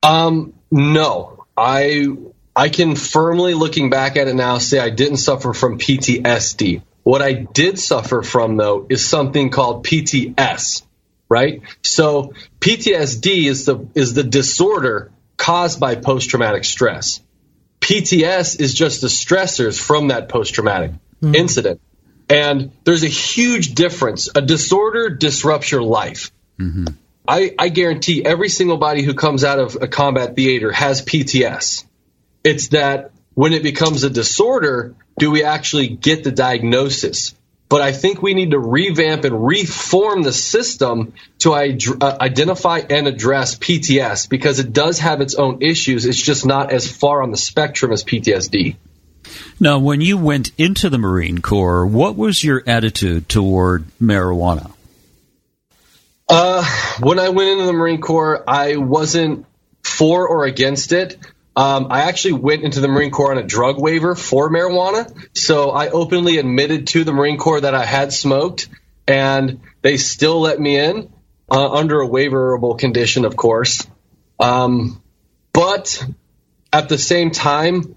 Um, 0.02 0.52
no. 0.76 1.46
I 1.56 2.06
I 2.54 2.68
can 2.68 2.96
firmly, 2.96 3.54
looking 3.54 3.90
back 3.90 4.16
at 4.16 4.28
it 4.28 4.34
now, 4.34 4.58
say 4.58 4.78
I 4.78 4.90
didn't 4.90 5.18
suffer 5.18 5.52
from 5.52 5.78
PTSD. 5.78 6.82
What 7.02 7.22
I 7.22 7.32
did 7.32 7.78
suffer 7.78 8.22
from, 8.22 8.56
though, 8.56 8.86
is 8.88 9.06
something 9.06 9.50
called 9.50 9.86
PTS, 9.86 10.82
right? 11.28 11.62
So 11.82 12.34
PTSD 12.60 13.44
is 13.44 13.64
the 13.64 13.88
is 13.94 14.14
the 14.14 14.24
disorder 14.24 15.12
caused 15.36 15.80
by 15.80 15.94
post 15.94 16.30
traumatic 16.30 16.64
stress. 16.64 17.22
PTS 17.80 18.60
is 18.60 18.74
just 18.74 19.00
the 19.00 19.08
stressors 19.08 19.80
from 19.80 20.08
that 20.08 20.28
post 20.28 20.54
traumatic 20.54 20.92
mm-hmm. 21.22 21.34
incident. 21.34 21.80
And 22.28 22.72
there's 22.84 23.04
a 23.04 23.08
huge 23.08 23.74
difference. 23.74 24.28
A 24.34 24.42
disorder 24.42 25.10
disrupts 25.10 25.70
your 25.70 25.82
life. 25.82 26.32
Mm-hmm. 26.58 26.86
I, 27.28 27.54
I 27.58 27.68
guarantee 27.68 28.24
every 28.24 28.48
single 28.48 28.76
body 28.76 29.02
who 29.02 29.14
comes 29.14 29.44
out 29.44 29.58
of 29.58 29.76
a 29.80 29.88
combat 29.88 30.36
theater 30.36 30.72
has 30.72 31.02
PTS. 31.02 31.84
It's 32.44 32.68
that 32.68 33.10
when 33.34 33.52
it 33.52 33.62
becomes 33.62 34.04
a 34.04 34.10
disorder, 34.10 34.94
do 35.18 35.30
we 35.30 35.42
actually 35.42 35.88
get 35.88 36.24
the 36.24 36.32
diagnosis? 36.32 37.34
But 37.68 37.82
I 37.82 37.90
think 37.90 38.22
we 38.22 38.34
need 38.34 38.52
to 38.52 38.58
revamp 38.58 39.24
and 39.24 39.44
reform 39.44 40.22
the 40.22 40.32
system 40.32 41.14
to 41.40 41.52
uh, 41.52 42.16
identify 42.20 42.78
and 42.88 43.08
address 43.08 43.56
PTS 43.56 44.28
because 44.28 44.60
it 44.60 44.72
does 44.72 45.00
have 45.00 45.20
its 45.20 45.34
own 45.34 45.62
issues. 45.62 46.06
It's 46.06 46.20
just 46.20 46.46
not 46.46 46.72
as 46.72 46.90
far 46.90 47.22
on 47.22 47.32
the 47.32 47.36
spectrum 47.36 47.92
as 47.92 48.04
PTSD. 48.04 48.76
Now, 49.58 49.80
when 49.80 50.00
you 50.00 50.16
went 50.16 50.52
into 50.56 50.88
the 50.88 50.98
Marine 50.98 51.38
Corps, 51.38 51.84
what 51.84 52.14
was 52.14 52.44
your 52.44 52.62
attitude 52.68 53.28
toward 53.28 53.86
marijuana? 54.00 54.72
Uh, 56.28 56.64
when 57.00 57.18
I 57.18 57.28
went 57.28 57.50
into 57.50 57.66
the 57.66 57.72
Marine 57.72 58.00
Corps, 58.00 58.42
I 58.48 58.76
wasn't 58.76 59.46
for 59.82 60.28
or 60.28 60.44
against 60.44 60.92
it. 60.92 61.16
Um, 61.54 61.86
I 61.90 62.02
actually 62.02 62.34
went 62.34 62.64
into 62.64 62.80
the 62.80 62.88
Marine 62.88 63.10
Corps 63.10 63.30
on 63.30 63.38
a 63.38 63.42
drug 63.42 63.80
waiver 63.80 64.14
for 64.14 64.50
marijuana. 64.50 65.10
So 65.34 65.70
I 65.70 65.88
openly 65.88 66.38
admitted 66.38 66.88
to 66.88 67.04
the 67.04 67.12
Marine 67.12 67.38
Corps 67.38 67.60
that 67.60 67.74
I 67.74 67.84
had 67.84 68.12
smoked, 68.12 68.68
and 69.06 69.60
they 69.82 69.96
still 69.96 70.40
let 70.40 70.60
me 70.60 70.76
in 70.78 71.10
uh, 71.50 71.72
under 71.72 72.02
a 72.02 72.08
waiverable 72.08 72.78
condition, 72.78 73.24
of 73.24 73.36
course. 73.36 73.86
Um, 74.38 75.02
but 75.52 76.04
at 76.72 76.90
the 76.90 76.98
same 76.98 77.30
time, 77.30 77.95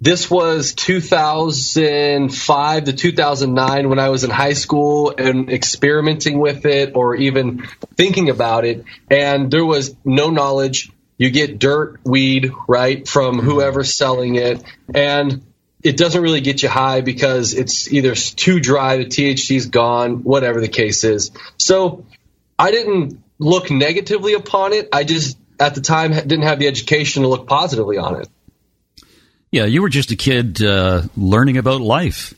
this 0.00 0.30
was 0.30 0.72
2005 0.74 2.84
to 2.84 2.92
2009 2.94 3.88
when 3.88 3.98
I 3.98 4.08
was 4.08 4.22
in 4.24 4.30
high 4.30 4.54
school 4.54 5.14
and 5.16 5.50
experimenting 5.50 6.38
with 6.38 6.64
it 6.64 6.96
or 6.96 7.16
even 7.16 7.66
thinking 7.96 8.30
about 8.30 8.64
it. 8.64 8.84
And 9.10 9.50
there 9.50 9.64
was 9.64 9.94
no 10.04 10.30
knowledge. 10.30 10.90
You 11.18 11.30
get 11.30 11.58
dirt 11.58 12.00
weed, 12.02 12.52
right, 12.66 13.06
from 13.06 13.40
whoever's 13.40 13.94
selling 13.94 14.36
it. 14.36 14.62
And 14.94 15.42
it 15.82 15.98
doesn't 15.98 16.22
really 16.22 16.40
get 16.40 16.62
you 16.62 16.70
high 16.70 17.02
because 17.02 17.52
it's 17.52 17.92
either 17.92 18.14
too 18.14 18.58
dry, 18.58 18.96
the 18.96 19.04
THC's 19.04 19.66
gone, 19.66 20.22
whatever 20.22 20.62
the 20.62 20.68
case 20.68 21.04
is. 21.04 21.30
So 21.58 22.06
I 22.58 22.70
didn't 22.70 23.22
look 23.38 23.70
negatively 23.70 24.32
upon 24.32 24.72
it. 24.72 24.88
I 24.94 25.04
just, 25.04 25.36
at 25.58 25.74
the 25.74 25.82
time, 25.82 26.12
didn't 26.12 26.42
have 26.42 26.58
the 26.58 26.68
education 26.68 27.22
to 27.22 27.28
look 27.28 27.46
positively 27.46 27.98
on 27.98 28.22
it. 28.22 28.28
Yeah, 29.52 29.64
you 29.64 29.82
were 29.82 29.88
just 29.88 30.12
a 30.12 30.16
kid 30.16 30.62
uh, 30.62 31.02
learning 31.16 31.56
about 31.56 31.80
life. 31.80 32.34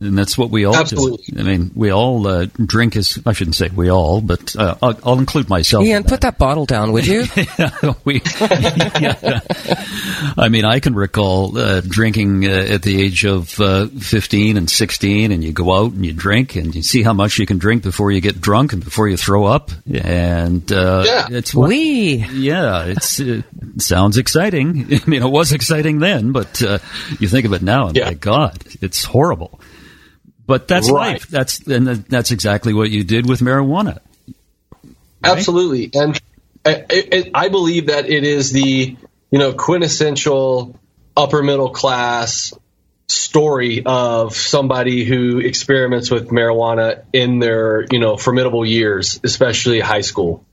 And 0.00 0.16
that's 0.16 0.38
what 0.38 0.50
we 0.50 0.64
all 0.64 0.76
Absolutely. 0.76 1.24
do. 1.26 1.40
I 1.40 1.42
mean, 1.42 1.72
we 1.74 1.90
all 1.90 2.24
uh, 2.28 2.46
drink 2.64 2.94
as 2.94 3.18
I 3.26 3.32
shouldn't 3.32 3.56
say 3.56 3.68
we 3.68 3.90
all, 3.90 4.20
but 4.20 4.54
uh, 4.54 4.76
I'll, 4.80 4.96
I'll, 5.02 5.18
include 5.18 5.48
myself. 5.48 5.84
Ian, 5.84 6.04
put 6.04 6.20
that 6.20 6.38
bottle 6.38 6.66
down, 6.66 6.92
would 6.92 7.04
you? 7.04 7.24
yeah, 7.58 7.94
we, 8.04 8.22
yeah. 8.40 9.40
I 10.36 10.48
mean, 10.50 10.64
I 10.64 10.78
can 10.78 10.94
recall 10.94 11.58
uh, 11.58 11.80
drinking 11.80 12.46
uh, 12.46 12.50
at 12.70 12.82
the 12.82 13.02
age 13.02 13.24
of 13.24 13.58
uh, 13.58 13.88
15 13.88 14.56
and 14.56 14.70
16, 14.70 15.32
and 15.32 15.42
you 15.42 15.50
go 15.50 15.72
out 15.72 15.90
and 15.90 16.06
you 16.06 16.12
drink, 16.12 16.54
and 16.54 16.72
you 16.76 16.82
see 16.82 17.02
how 17.02 17.12
much 17.12 17.40
you 17.40 17.46
can 17.46 17.58
drink 17.58 17.82
before 17.82 18.12
you 18.12 18.20
get 18.20 18.40
drunk 18.40 18.74
and 18.74 18.84
before 18.84 19.08
you 19.08 19.16
throw 19.16 19.46
up. 19.46 19.72
And 19.92 20.70
uh, 20.70 21.02
yeah. 21.04 21.26
it's 21.28 21.52
we. 21.52 22.24
Yeah, 22.32 22.84
it's 22.84 23.18
it 23.18 23.44
sounds 23.78 24.16
exciting. 24.16 24.86
I 24.92 25.10
mean, 25.10 25.24
it 25.24 25.28
was 25.28 25.52
exciting 25.52 25.98
then, 25.98 26.30
but 26.30 26.60
you 26.60 27.26
think 27.26 27.46
of 27.46 27.52
it 27.52 27.62
now, 27.62 27.88
and 27.88 27.96
yeah. 27.96 28.04
my 28.04 28.14
God, 28.14 28.62
it's 28.80 29.02
horrible. 29.02 29.58
But 30.48 30.66
that's 30.66 30.90
right. 30.90 31.12
life. 31.12 31.28
That's 31.28 31.60
and 31.66 31.86
that's 31.86 32.30
exactly 32.30 32.72
what 32.72 32.90
you 32.90 33.04
did 33.04 33.28
with 33.28 33.40
marijuana. 33.40 33.98
Right? 34.24 34.96
Absolutely, 35.22 35.90
and 35.92 36.18
I, 36.64 37.30
I 37.34 37.48
believe 37.50 37.88
that 37.88 38.08
it 38.08 38.24
is 38.24 38.50
the 38.50 38.96
you 39.30 39.38
know 39.38 39.52
quintessential 39.52 40.80
upper 41.14 41.42
middle 41.42 41.68
class 41.68 42.54
story 43.08 43.82
of 43.84 44.34
somebody 44.34 45.04
who 45.04 45.38
experiments 45.38 46.10
with 46.10 46.28
marijuana 46.28 47.04
in 47.12 47.40
their 47.40 47.84
you 47.90 47.98
know 47.98 48.16
formidable 48.16 48.64
years, 48.64 49.20
especially 49.22 49.80
high 49.80 50.00
school. 50.00 50.46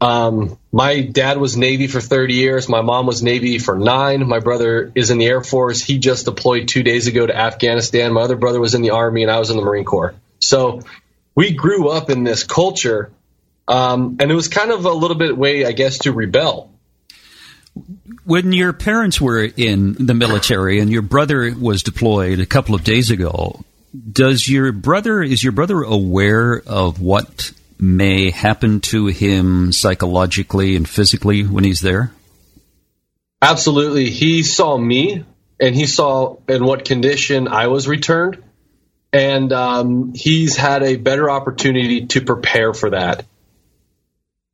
Um, 0.00 0.58
my 0.72 1.00
dad 1.00 1.38
was 1.38 1.56
Navy 1.56 1.86
for 1.86 2.00
30 2.00 2.34
years. 2.34 2.68
My 2.68 2.82
mom 2.82 3.06
was 3.06 3.22
Navy 3.22 3.58
for 3.58 3.78
nine. 3.78 4.26
My 4.28 4.40
brother 4.40 4.92
is 4.94 5.10
in 5.10 5.18
the 5.18 5.26
Air 5.26 5.42
Force. 5.42 5.80
He 5.82 5.98
just 5.98 6.26
deployed 6.26 6.68
two 6.68 6.82
days 6.82 7.06
ago 7.06 7.26
to 7.26 7.34
Afghanistan. 7.34 8.12
My 8.12 8.22
other 8.22 8.36
brother 8.36 8.60
was 8.60 8.74
in 8.74 8.82
the 8.82 8.90
Army, 8.90 9.22
and 9.22 9.30
I 9.30 9.38
was 9.38 9.50
in 9.50 9.56
the 9.56 9.62
Marine 9.62 9.84
Corps. 9.84 10.14
So 10.40 10.82
we 11.34 11.52
grew 11.52 11.88
up 11.88 12.10
in 12.10 12.24
this 12.24 12.44
culture, 12.44 13.12
um, 13.66 14.16
and 14.20 14.30
it 14.30 14.34
was 14.34 14.48
kind 14.48 14.70
of 14.70 14.84
a 14.84 14.92
little 14.92 15.16
bit 15.16 15.36
way, 15.36 15.64
I 15.64 15.72
guess, 15.72 15.98
to 15.98 16.12
rebel. 16.12 16.70
When 18.24 18.52
your 18.52 18.72
parents 18.72 19.20
were 19.20 19.42
in 19.42 19.94
the 19.94 20.14
military 20.14 20.80
and 20.80 20.90
your 20.90 21.02
brother 21.02 21.52
was 21.58 21.82
deployed 21.82 22.40
a 22.40 22.46
couple 22.46 22.74
of 22.74 22.84
days 22.84 23.10
ago, 23.10 23.64
does 24.12 24.48
your 24.48 24.72
brother 24.72 25.22
is 25.22 25.42
your 25.42 25.52
brother 25.52 25.82
aware 25.82 26.62
of 26.66 27.00
what 27.00 27.52
may 27.78 28.30
happen 28.30 28.80
to 28.80 29.06
him 29.06 29.72
psychologically 29.72 30.76
and 30.76 30.88
physically 30.88 31.42
when 31.42 31.64
he's 31.64 31.80
there? 31.80 32.12
Absolutely. 33.42 34.10
He 34.10 34.42
saw 34.42 34.76
me 34.76 35.24
and 35.60 35.74
he 35.74 35.86
saw 35.86 36.36
in 36.48 36.64
what 36.64 36.84
condition 36.84 37.48
I 37.48 37.66
was 37.68 37.86
returned. 37.86 38.42
And 39.12 39.52
um, 39.52 40.12
he's 40.14 40.56
had 40.56 40.82
a 40.82 40.96
better 40.96 41.30
opportunity 41.30 42.06
to 42.06 42.20
prepare 42.20 42.74
for 42.74 42.90
that. 42.90 43.24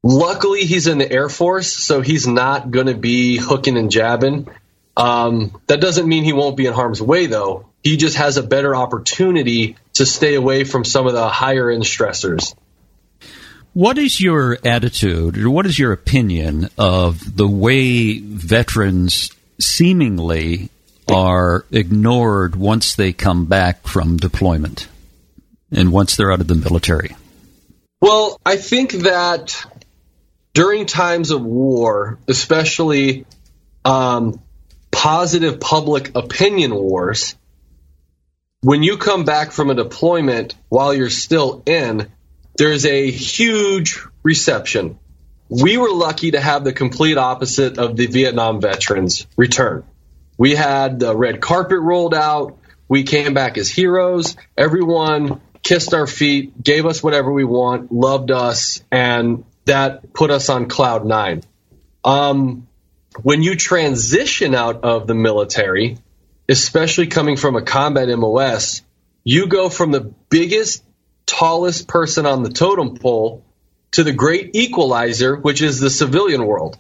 Luckily, 0.03 0.65
he's 0.65 0.87
in 0.87 0.99
the 0.99 1.11
Air 1.11 1.29
Force, 1.29 1.73
so 1.73 2.01
he's 2.01 2.27
not 2.27 2.71
going 2.71 2.87
to 2.87 2.95
be 2.95 3.37
hooking 3.37 3.77
and 3.77 3.91
jabbing. 3.91 4.49
Um, 4.97 5.61
that 5.67 5.81
doesn't 5.81 6.07
mean 6.07 6.25
he 6.25 6.33
won't 6.33 6.57
be 6.57 6.67
in 6.67 6.73
harm's 6.73 7.01
way, 7.01 7.27
though. 7.27 7.71
He 7.83 7.97
just 7.97 8.17
has 8.17 8.37
a 8.37 8.43
better 8.43 8.75
opportunity 8.75 9.77
to 9.95 10.05
stay 10.05 10.35
away 10.35 10.65
from 10.65 10.85
some 10.85 11.07
of 11.07 11.13
the 11.15 11.29
higher 11.29 11.71
end 11.71 11.85
stressors. 11.85 12.55
What 13.73 13.99
is 13.99 14.21
your 14.21 14.59
attitude, 14.65 15.39
or 15.39 15.49
what 15.49 15.65
is 15.67 15.79
your 15.79 15.93
opinion 15.93 16.71
of 16.77 17.37
the 17.37 17.47
way 17.47 18.19
veterans 18.19 19.31
seemingly 19.61 20.71
are 21.09 21.65
ignored 21.71 22.57
once 22.57 22.97
they 22.97 23.13
come 23.13 23.47
back 23.47 23.87
from 23.87 24.17
deployment 24.17 24.89
and 25.71 25.93
once 25.93 26.17
they're 26.17 26.33
out 26.33 26.41
of 26.41 26.49
the 26.49 26.57
military? 26.57 27.17
Well, 28.01 28.41
I 28.45 28.57
think 28.57 28.93
that 28.93 29.65
during 30.53 30.87
times 30.87 31.31
of 31.31 31.43
war, 31.43 32.19
especially 32.27 33.25
um, 33.85 34.41
positive 34.91 35.61
public 35.61 36.17
opinion 36.17 36.75
wars, 36.75 37.37
when 38.63 38.83
you 38.83 38.97
come 38.97 39.25
back 39.25 39.53
from 39.53 39.71
a 39.71 39.75
deployment 39.75 40.55
while 40.69 40.93
you're 40.93 41.09
still 41.09 41.63
in, 41.67 42.11
there's 42.57 42.85
a 42.85 43.11
huge 43.11 44.05
reception. 44.23 44.99
We 45.49 45.77
were 45.77 45.91
lucky 45.91 46.33
to 46.33 46.41
have 46.41 46.65
the 46.65 46.73
complete 46.73 47.19
opposite 47.19 47.79
of 47.79 47.97
the 47.97 48.07
Vietnam 48.07 48.61
veterans 48.61 49.27
return. 49.37 49.85
We 50.39 50.55
had 50.55 51.01
the 51.01 51.17
red 51.17 51.41
carpet 51.41 51.81
rolled 51.81 52.15
out. 52.15 52.59
We 52.89 53.03
came 53.03 53.35
back 53.35 53.59
as 53.59 53.69
heroes. 53.69 54.37
Everyone 54.57 55.41
kissed 55.63 55.95
our 55.95 56.07
feet, 56.07 56.63
gave 56.63 56.87
us 56.87 57.03
whatever 57.03 57.33
we 57.33 57.45
want, 57.45 57.93
loved 57.93 58.31
us, 58.31 58.83
and 58.91 59.45
that 59.65 60.13
put 60.13 60.31
us 60.31 60.49
on 60.49 60.69
cloud 60.69 61.05
nine. 61.05 61.43
Um, 62.05 62.67
when 63.23 63.43
you 63.43 63.57
transition 63.57 64.55
out 64.55 64.85
of 64.85 65.07
the 65.07 65.15
military, 65.15 65.99
especially 66.49 67.07
coming 67.07 67.37
from 67.37 67.57
a 67.57 67.63
combat 67.63 68.09
MOS, 68.09 68.83
you 69.25 69.47
go 69.47 69.69
from 69.69 69.91
the 69.91 70.01
biggest 70.01 70.83
tallest 71.27 71.89
person 71.89 72.27
on 72.27 72.43
the 72.43 72.51
totem 72.51 72.97
pole 72.97 73.45
to 73.93 74.05
the 74.05 74.13
great 74.13 74.55
equalizer, 74.55 75.37
which 75.37 75.63
is 75.63 75.81
the 75.81 75.91
civilian 75.91 76.47
world. 76.47 76.79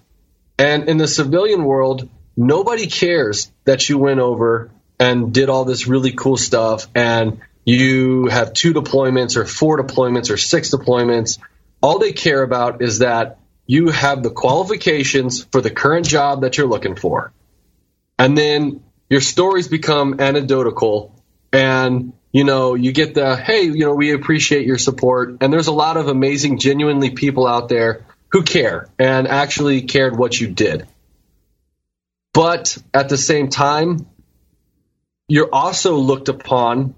And 0.58 0.88
in 0.88 0.96
the 0.96 1.08
civilian 1.08 1.64
world, 1.64 2.08
nobody 2.36 2.86
cares 2.86 3.50
that 3.64 3.88
you 3.88 3.98
went 3.98 4.20
over 4.20 4.70
and 4.98 5.32
did 5.32 5.48
all 5.48 5.64
this 5.64 5.86
really 5.86 6.12
cool 6.12 6.36
stuff 6.36 6.86
and 6.94 7.40
you 7.64 8.26
have 8.26 8.52
two 8.52 8.72
deployments 8.72 9.36
or 9.36 9.44
four 9.44 9.78
deployments 9.78 10.30
or 10.30 10.36
six 10.36 10.70
deployments, 10.70 11.38
all 11.82 11.98
they 11.98 12.12
care 12.12 12.42
about 12.42 12.82
is 12.82 12.98
that 12.98 13.38
you 13.66 13.88
have 13.88 14.22
the 14.22 14.30
qualifications 14.30 15.44
for 15.44 15.60
the 15.60 15.70
current 15.70 16.06
job 16.06 16.42
that 16.42 16.58
you're 16.58 16.66
looking 16.66 16.96
for. 16.96 17.32
And 18.18 18.36
then 18.36 18.82
your 19.08 19.20
stories 19.20 19.68
become 19.68 20.20
anecdotal 20.20 21.14
and 21.52 22.12
you 22.32 22.44
know, 22.44 22.74
you 22.74 22.92
get 22.92 23.14
the, 23.14 23.36
hey, 23.36 23.62
you 23.62 23.80
know, 23.80 23.94
we 23.94 24.12
appreciate 24.12 24.66
your 24.66 24.78
support. 24.78 25.38
And 25.40 25.52
there's 25.52 25.66
a 25.66 25.72
lot 25.72 25.96
of 25.96 26.08
amazing, 26.08 26.58
genuinely 26.58 27.10
people 27.10 27.46
out 27.46 27.68
there 27.68 28.06
who 28.28 28.42
care 28.42 28.88
and 28.98 29.26
actually 29.26 29.82
cared 29.82 30.16
what 30.16 30.40
you 30.40 30.48
did. 30.48 30.86
But 32.32 32.78
at 32.94 33.08
the 33.08 33.16
same 33.16 33.48
time, 33.48 34.06
you're 35.26 35.52
also 35.52 35.96
looked 35.96 36.28
upon 36.28 36.94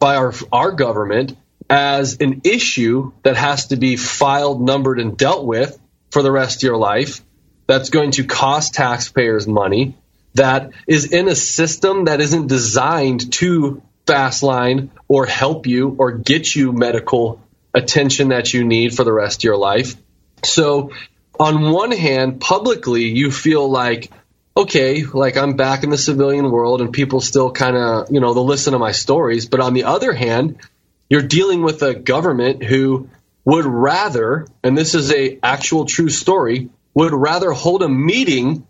by 0.00 0.16
our, 0.16 0.32
our 0.52 0.72
government 0.72 1.36
as 1.70 2.18
an 2.20 2.42
issue 2.44 3.12
that 3.22 3.36
has 3.36 3.68
to 3.68 3.76
be 3.76 3.96
filed, 3.96 4.60
numbered, 4.60 5.00
and 5.00 5.16
dealt 5.16 5.46
with 5.46 5.78
for 6.10 6.22
the 6.22 6.32
rest 6.32 6.58
of 6.58 6.62
your 6.66 6.76
life. 6.76 7.20
That's 7.66 7.90
going 7.90 8.10
to 8.12 8.24
cost 8.24 8.74
taxpayers 8.74 9.46
money. 9.46 9.96
That 10.34 10.72
is 10.88 11.12
in 11.12 11.28
a 11.28 11.36
system 11.36 12.06
that 12.06 12.20
isn't 12.20 12.48
designed 12.48 13.32
to 13.34 13.82
fast 14.06 14.42
line 14.42 14.90
or 15.08 15.26
help 15.26 15.66
you 15.66 15.94
or 15.98 16.12
get 16.12 16.54
you 16.54 16.72
medical 16.72 17.40
attention 17.72 18.28
that 18.28 18.52
you 18.52 18.64
need 18.64 18.94
for 18.94 19.04
the 19.04 19.12
rest 19.12 19.40
of 19.40 19.44
your 19.44 19.56
life. 19.56 19.96
So, 20.44 20.90
on 21.38 21.72
one 21.72 21.90
hand, 21.90 22.40
publicly, 22.40 23.04
you 23.04 23.30
feel 23.32 23.68
like, 23.68 24.10
okay, 24.56 25.04
like 25.04 25.36
I'm 25.36 25.56
back 25.56 25.82
in 25.82 25.90
the 25.90 25.98
civilian 25.98 26.50
world 26.50 26.80
and 26.80 26.92
people 26.92 27.20
still 27.20 27.50
kind 27.50 27.76
of, 27.76 28.12
you 28.12 28.20
know, 28.20 28.34
they'll 28.34 28.44
listen 28.44 28.72
to 28.72 28.78
my 28.78 28.92
stories. 28.92 29.46
But 29.46 29.60
on 29.60 29.74
the 29.74 29.84
other 29.84 30.12
hand, 30.12 30.60
you're 31.08 31.22
dealing 31.22 31.62
with 31.62 31.82
a 31.82 31.94
government 31.94 32.62
who 32.62 33.08
would 33.44 33.66
rather, 33.66 34.46
and 34.62 34.78
this 34.78 34.94
is 34.94 35.12
a 35.12 35.38
actual 35.42 35.86
true 35.86 36.08
story, 36.08 36.70
would 36.94 37.12
rather 37.12 37.50
hold 37.50 37.82
a 37.82 37.88
meeting 37.88 38.66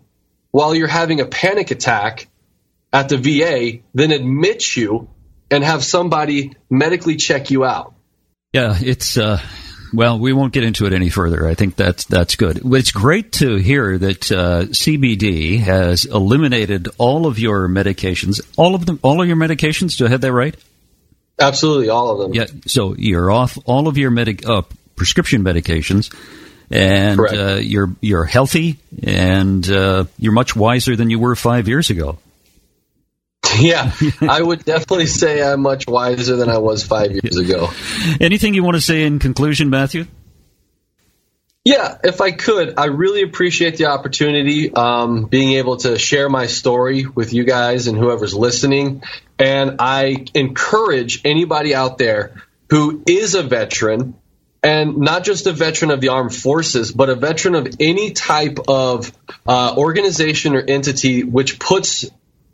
while 0.49 0.73
you're 0.73 0.87
having 0.87 1.19
a 1.19 1.25
panic 1.25 1.69
attack 1.69 2.27
at 2.91 3.09
the 3.09 3.17
VA 3.17 3.83
than 3.93 4.11
admit 4.11 4.75
you 4.75 5.07
and 5.51 5.63
have 5.63 5.83
somebody 5.83 6.53
medically 6.69 7.15
check 7.15 7.51
you 7.51 7.63
out. 7.65 7.93
Yeah, 8.53 8.75
it's 8.79 9.17
uh, 9.17 9.41
well, 9.93 10.19
we 10.19 10.33
won't 10.33 10.53
get 10.53 10.63
into 10.63 10.85
it 10.85 10.93
any 10.93 11.09
further. 11.09 11.47
I 11.47 11.53
think 11.53 11.75
that's 11.75 12.05
that's 12.05 12.35
good. 12.35 12.61
It's 12.63 12.91
great 12.91 13.33
to 13.33 13.55
hear 13.55 13.97
that 13.97 14.31
uh, 14.31 14.63
CBD 14.65 15.59
has 15.59 16.05
eliminated 16.05 16.87
all 16.97 17.27
of 17.27 17.39
your 17.39 17.67
medications, 17.67 18.41
all 18.57 18.75
of 18.75 18.85
them, 18.85 18.99
all 19.01 19.21
of 19.21 19.27
your 19.27 19.37
medications. 19.37 19.97
Do 19.97 20.05
I 20.05 20.09
have 20.09 20.21
that 20.21 20.33
right? 20.33 20.55
Absolutely, 21.39 21.89
all 21.89 22.11
of 22.11 22.19
them. 22.19 22.33
Yeah. 22.33 22.45
So 22.67 22.95
you're 22.95 23.31
off 23.31 23.57
all 23.65 23.87
of 23.87 23.97
your 23.97 24.11
medic 24.11 24.47
uh, 24.47 24.63
prescription 24.95 25.43
medications, 25.43 26.13
and 26.69 27.19
uh, 27.19 27.55
you're 27.61 27.93
you're 28.01 28.25
healthy, 28.25 28.77
and 29.03 29.69
uh, 29.69 30.05
you're 30.17 30.33
much 30.33 30.55
wiser 30.55 30.95
than 30.95 31.09
you 31.09 31.19
were 31.19 31.35
five 31.35 31.67
years 31.67 31.89
ago. 31.89 32.19
Yeah, 33.59 33.91
I 34.21 34.41
would 34.41 34.65
definitely 34.65 35.05
say 35.05 35.41
I'm 35.41 35.61
much 35.61 35.87
wiser 35.87 36.35
than 36.35 36.49
I 36.49 36.57
was 36.57 36.83
five 36.83 37.11
years 37.11 37.37
ago. 37.37 37.69
Anything 38.19 38.53
you 38.53 38.63
want 38.63 38.75
to 38.75 38.81
say 38.81 39.03
in 39.03 39.19
conclusion, 39.19 39.69
Matthew? 39.69 40.07
Yeah, 41.63 41.97
if 42.03 42.21
I 42.21 42.31
could, 42.31 42.75
I 42.77 42.85
really 42.85 43.23
appreciate 43.23 43.77
the 43.77 43.87
opportunity, 43.87 44.71
um, 44.71 45.25
being 45.25 45.53
able 45.53 45.77
to 45.77 45.97
share 45.97 46.29
my 46.29 46.45
story 46.45 47.07
with 47.07 47.33
you 47.33 47.43
guys 47.43 47.87
and 47.87 47.97
whoever's 47.97 48.35
listening. 48.35 49.01
And 49.39 49.77
I 49.79 50.25
encourage 50.35 51.21
anybody 51.25 51.73
out 51.73 51.97
there 51.97 52.43
who 52.69 53.03
is 53.07 53.33
a 53.33 53.41
veteran, 53.41 54.13
and 54.61 54.97
not 54.97 55.23
just 55.23 55.47
a 55.47 55.53
veteran 55.53 55.89
of 55.89 56.01
the 56.01 56.09
armed 56.09 56.35
forces, 56.35 56.91
but 56.91 57.09
a 57.09 57.15
veteran 57.15 57.55
of 57.55 57.67
any 57.79 58.11
type 58.11 58.59
of 58.67 59.11
uh, 59.47 59.73
organization 59.75 60.55
or 60.55 60.61
entity 60.61 61.23
which 61.23 61.57
puts 61.57 62.05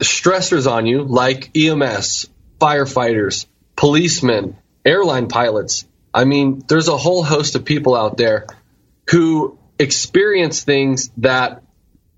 stressors 0.01 0.69
on 0.69 0.85
you, 0.85 1.03
like 1.03 1.55
EMS, 1.55 2.29
firefighters, 2.59 3.45
policemen, 3.75 4.57
airline 4.85 5.27
pilots. 5.27 5.85
I 6.13 6.25
mean, 6.25 6.63
there's 6.67 6.87
a 6.87 6.97
whole 6.97 7.23
host 7.23 7.55
of 7.55 7.65
people 7.65 7.95
out 7.95 8.17
there 8.17 8.47
who 9.09 9.57
experience 9.79 10.63
things 10.63 11.09
that 11.17 11.63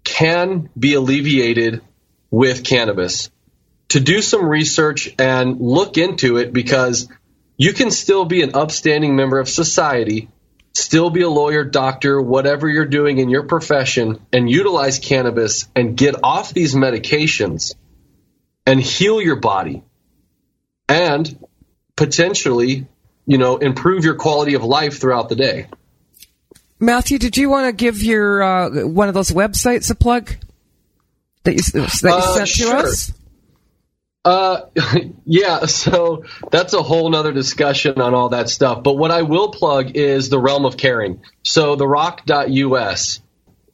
can 0.03 0.69
be 0.77 0.95
alleviated 0.95 1.81
with 2.31 2.63
cannabis. 2.63 3.29
To 3.89 3.99
do 3.99 4.21
some 4.21 4.45
research 4.45 5.13
and 5.19 5.59
look 5.59 5.97
into 5.97 6.37
it 6.37 6.51
because 6.51 7.07
you 7.57 7.73
can 7.73 7.91
still 7.91 8.25
be 8.25 8.41
an 8.41 8.55
upstanding 8.55 9.15
member 9.15 9.39
of 9.39 9.47
society, 9.47 10.29
still 10.73 11.09
be 11.09 11.21
a 11.21 11.29
lawyer, 11.29 11.63
doctor, 11.63 12.21
whatever 12.21 12.67
you're 12.67 12.85
doing 12.85 13.19
in 13.19 13.29
your 13.29 13.43
profession, 13.43 14.19
and 14.31 14.49
utilize 14.49 14.99
cannabis 14.99 15.67
and 15.75 15.95
get 15.95 16.15
off 16.23 16.53
these 16.53 16.75
medications 16.75 17.75
and 18.65 18.81
heal 18.81 19.21
your 19.21 19.35
body 19.35 19.83
and 20.89 21.37
potentially, 21.95 22.87
you 23.25 23.37
know, 23.37 23.57
improve 23.57 24.03
your 24.03 24.15
quality 24.15 24.55
of 24.55 24.63
life 24.63 24.99
throughout 24.99 25.29
the 25.29 25.35
day. 25.35 25.67
Matthew, 26.79 27.17
did 27.17 27.37
you 27.37 27.49
want 27.49 27.67
to 27.67 27.71
give 27.71 28.01
your 28.03 28.43
uh, 28.43 28.85
one 28.87 29.07
of 29.07 29.13
those 29.13 29.31
websites 29.31 29.89
a 29.89 29.95
plug 29.95 30.31
that 31.43 31.53
you, 31.53 31.61
that 31.61 32.01
you 32.03 32.09
uh, 32.09 32.35
sent 32.35 32.47
sure. 32.47 32.71
to 32.71 32.87
us? 32.87 33.13
Uh, 34.25 34.61
yeah, 35.25 35.65
so 35.65 36.23
that's 36.51 36.73
a 36.73 36.81
whole 36.81 37.09
nother 37.09 37.33
discussion 37.33 37.99
on 37.99 38.13
all 38.13 38.29
that 38.29 38.49
stuff. 38.49 38.83
But 38.83 38.93
what 38.97 39.11
I 39.11 39.23
will 39.23 39.49
plug 39.49 39.95
is 39.95 40.29
the 40.29 40.39
realm 40.39 40.65
of 40.65 40.77
caring. 40.77 41.21
So 41.43 41.75
the 41.75 41.87
rock.us, 41.87 43.21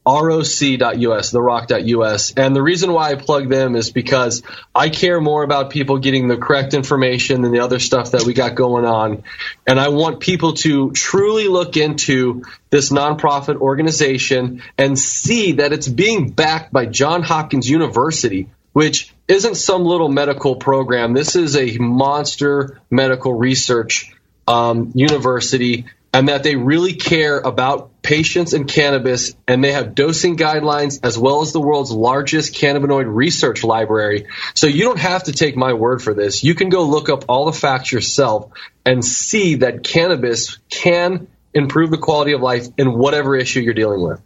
roc.us, 0.05 1.31
therock.us. 1.31 2.33
And 2.33 2.55
the 2.55 2.63
reason 2.63 2.93
why 2.93 3.11
I 3.11 3.15
plug 3.15 3.49
them 3.49 3.75
is 3.75 3.91
because 3.91 4.41
I 4.73 4.89
care 4.89 5.21
more 5.21 5.43
about 5.43 5.69
people 5.69 5.99
getting 5.99 6.27
the 6.27 6.37
correct 6.37 6.73
information 6.73 7.41
than 7.41 7.51
the 7.51 7.59
other 7.59 7.77
stuff 7.77 8.11
that 8.11 8.23
we 8.23 8.33
got 8.33 8.55
going 8.55 8.85
on. 8.85 9.23
And 9.67 9.79
I 9.79 9.89
want 9.89 10.19
people 10.19 10.53
to 10.53 10.91
truly 10.91 11.47
look 11.47 11.77
into 11.77 12.43
this 12.71 12.91
nonprofit 12.91 13.57
organization 13.57 14.63
and 14.79 14.97
see 14.97 15.53
that 15.53 15.73
it's 15.73 15.87
being 15.87 16.31
backed 16.31 16.73
by 16.73 16.87
John 16.87 17.21
Hopkins 17.21 17.69
University, 17.69 18.49
which 18.73 19.13
isn't 19.29 19.55
some 19.55 19.83
little 19.85 20.09
medical 20.09 20.55
program. 20.55 21.13
This 21.13 21.35
is 21.35 21.55
a 21.55 21.77
monster 21.77 22.81
medical 22.89 23.33
research 23.33 24.11
um, 24.47 24.91
university 24.95 25.85
and 26.11 26.29
that 26.29 26.41
they 26.41 26.55
really 26.55 26.93
care 26.93 27.37
about 27.37 28.01
patients 28.01 28.53
and 28.53 28.67
cannabis 28.67 29.35
and 29.47 29.63
they 29.63 29.73
have 29.73 29.93
dosing 29.93 30.37
guidelines 30.37 30.99
as 31.03 31.17
well 31.17 31.41
as 31.41 31.53
the 31.53 31.61
world's 31.61 31.91
largest 31.91 32.55
cannabinoid 32.55 33.05
research 33.07 33.63
library. 33.63 34.25
So 34.55 34.65
you 34.65 34.85
don't 34.85 34.99
have 34.99 35.25
to 35.25 35.31
take 35.31 35.55
my 35.55 35.73
word 35.73 36.01
for 36.01 36.15
this. 36.15 36.43
You 36.43 36.55
can 36.55 36.69
go 36.69 36.83
look 36.83 37.09
up 37.09 37.25
all 37.29 37.45
the 37.45 37.53
facts 37.53 37.91
yourself 37.91 38.51
and 38.83 39.05
see 39.05 39.55
that 39.55 39.83
cannabis 39.83 40.57
can 40.71 41.27
improve 41.53 41.91
the 41.91 41.97
quality 41.97 42.33
of 42.33 42.41
life 42.41 42.67
in 42.77 42.97
whatever 42.97 43.35
issue 43.35 43.59
you're 43.59 43.75
dealing 43.75 44.01
with. 44.01 44.19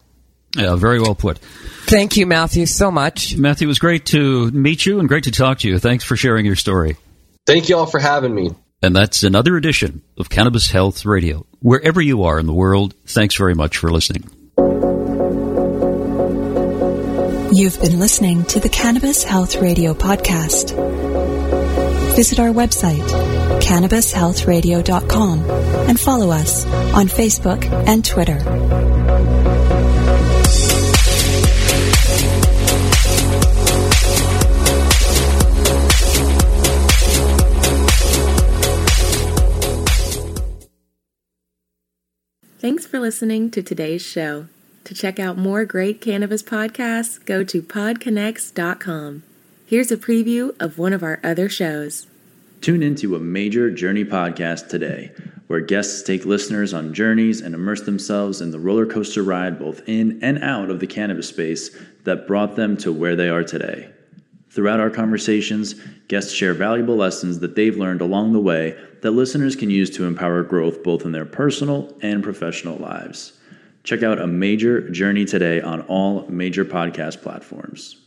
Yeah, 0.55 0.77
very 0.77 1.01
well 1.01 1.15
put. 1.15 1.39
Thank 1.93 2.17
you, 2.17 2.25
Matthew, 2.25 2.65
so 2.65 2.89
much. 2.89 3.37
Matthew, 3.37 3.67
it 3.67 3.69
was 3.69 3.77
great 3.77 4.07
to 4.07 4.49
meet 4.49 4.83
you 4.83 4.99
and 4.99 5.07
great 5.07 5.25
to 5.25 5.31
talk 5.31 5.59
to 5.59 5.69
you. 5.69 5.77
Thanks 5.77 6.03
for 6.03 6.15
sharing 6.15 6.43
your 6.43 6.55
story. 6.55 6.97
Thank 7.45 7.69
you 7.69 7.77
all 7.77 7.85
for 7.85 7.99
having 7.99 8.33
me. 8.33 8.49
And 8.81 8.95
that's 8.95 9.21
another 9.21 9.55
edition 9.57 10.01
of 10.17 10.27
Cannabis 10.27 10.71
Health 10.71 11.05
Radio. 11.05 11.45
Wherever 11.59 12.01
you 12.01 12.23
are 12.23 12.39
in 12.39 12.47
the 12.47 12.53
world, 12.53 12.95
thanks 13.05 13.35
very 13.35 13.53
much 13.53 13.77
for 13.77 13.91
listening. 13.91 14.23
You've 17.53 17.79
been 17.79 17.99
listening 17.99 18.43
to 18.45 18.59
the 18.59 18.69
Cannabis 18.69 19.23
Health 19.23 19.57
Radio 19.57 19.93
podcast. 19.93 20.75
Visit 22.15 22.39
our 22.39 22.49
website, 22.49 23.07
cannabishealthradio.com, 23.61 25.39
and 25.87 25.99
follow 25.99 26.31
us 26.31 26.65
on 26.65 27.07
Facebook 27.07 27.65
and 27.87 28.03
Twitter. 28.03 28.39
For 42.93 42.99
listening 42.99 43.49
to 43.49 43.63
today's 43.63 44.03
show. 44.03 44.45
To 44.83 44.93
check 44.93 45.17
out 45.17 45.35
more 45.35 45.65
great 45.65 45.99
cannabis 45.99 46.43
podcasts, 46.43 47.25
go 47.25 47.43
to 47.43 47.59
podconnects.com. 47.59 49.23
Here's 49.65 49.91
a 49.91 49.97
preview 49.97 50.55
of 50.61 50.77
one 50.77 50.93
of 50.93 51.01
our 51.01 51.19
other 51.23 51.49
shows. 51.49 52.05
Tune 52.61 52.83
into 52.83 53.15
a 53.15 53.19
major 53.19 53.71
journey 53.71 54.05
podcast 54.05 54.69
today, 54.69 55.11
where 55.47 55.59
guests 55.59 56.03
take 56.03 56.23
listeners 56.23 56.71
on 56.71 56.93
journeys 56.93 57.41
and 57.41 57.55
immerse 57.55 57.81
themselves 57.81 58.41
in 58.41 58.51
the 58.51 58.59
roller 58.59 58.85
coaster 58.85 59.23
ride 59.23 59.57
both 59.57 59.81
in 59.89 60.19
and 60.21 60.43
out 60.43 60.69
of 60.69 60.79
the 60.79 60.85
cannabis 60.85 61.29
space 61.29 61.75
that 62.03 62.27
brought 62.27 62.55
them 62.55 62.77
to 62.77 62.93
where 62.93 63.15
they 63.15 63.27
are 63.27 63.43
today. 63.43 63.89
Throughout 64.51 64.79
our 64.79 64.91
conversations, 64.91 65.73
guests 66.09 66.31
share 66.31 66.53
valuable 66.53 66.95
lessons 66.95 67.39
that 67.39 67.55
they've 67.55 67.75
learned 67.75 68.01
along 68.01 68.33
the 68.33 68.39
way 68.39 68.77
that 69.03 69.11
listeners 69.11 69.57
can 69.57 69.69
use 69.69 69.89
to 69.89 70.05
empower 70.05 70.43
growth 70.43 70.81
both 70.81 71.03
in 71.03 71.11
their 71.11 71.25
personal 71.25 71.93
and 72.01 72.23
professional 72.23 72.77
lives. 72.77 73.33
Check 73.83 74.01
out 74.01 74.17
A 74.17 74.27
Major 74.27 74.89
Journey 74.89 75.25
today 75.25 75.59
on 75.59 75.81
all 75.81 76.25
major 76.29 76.63
podcast 76.63 77.21
platforms. 77.21 77.97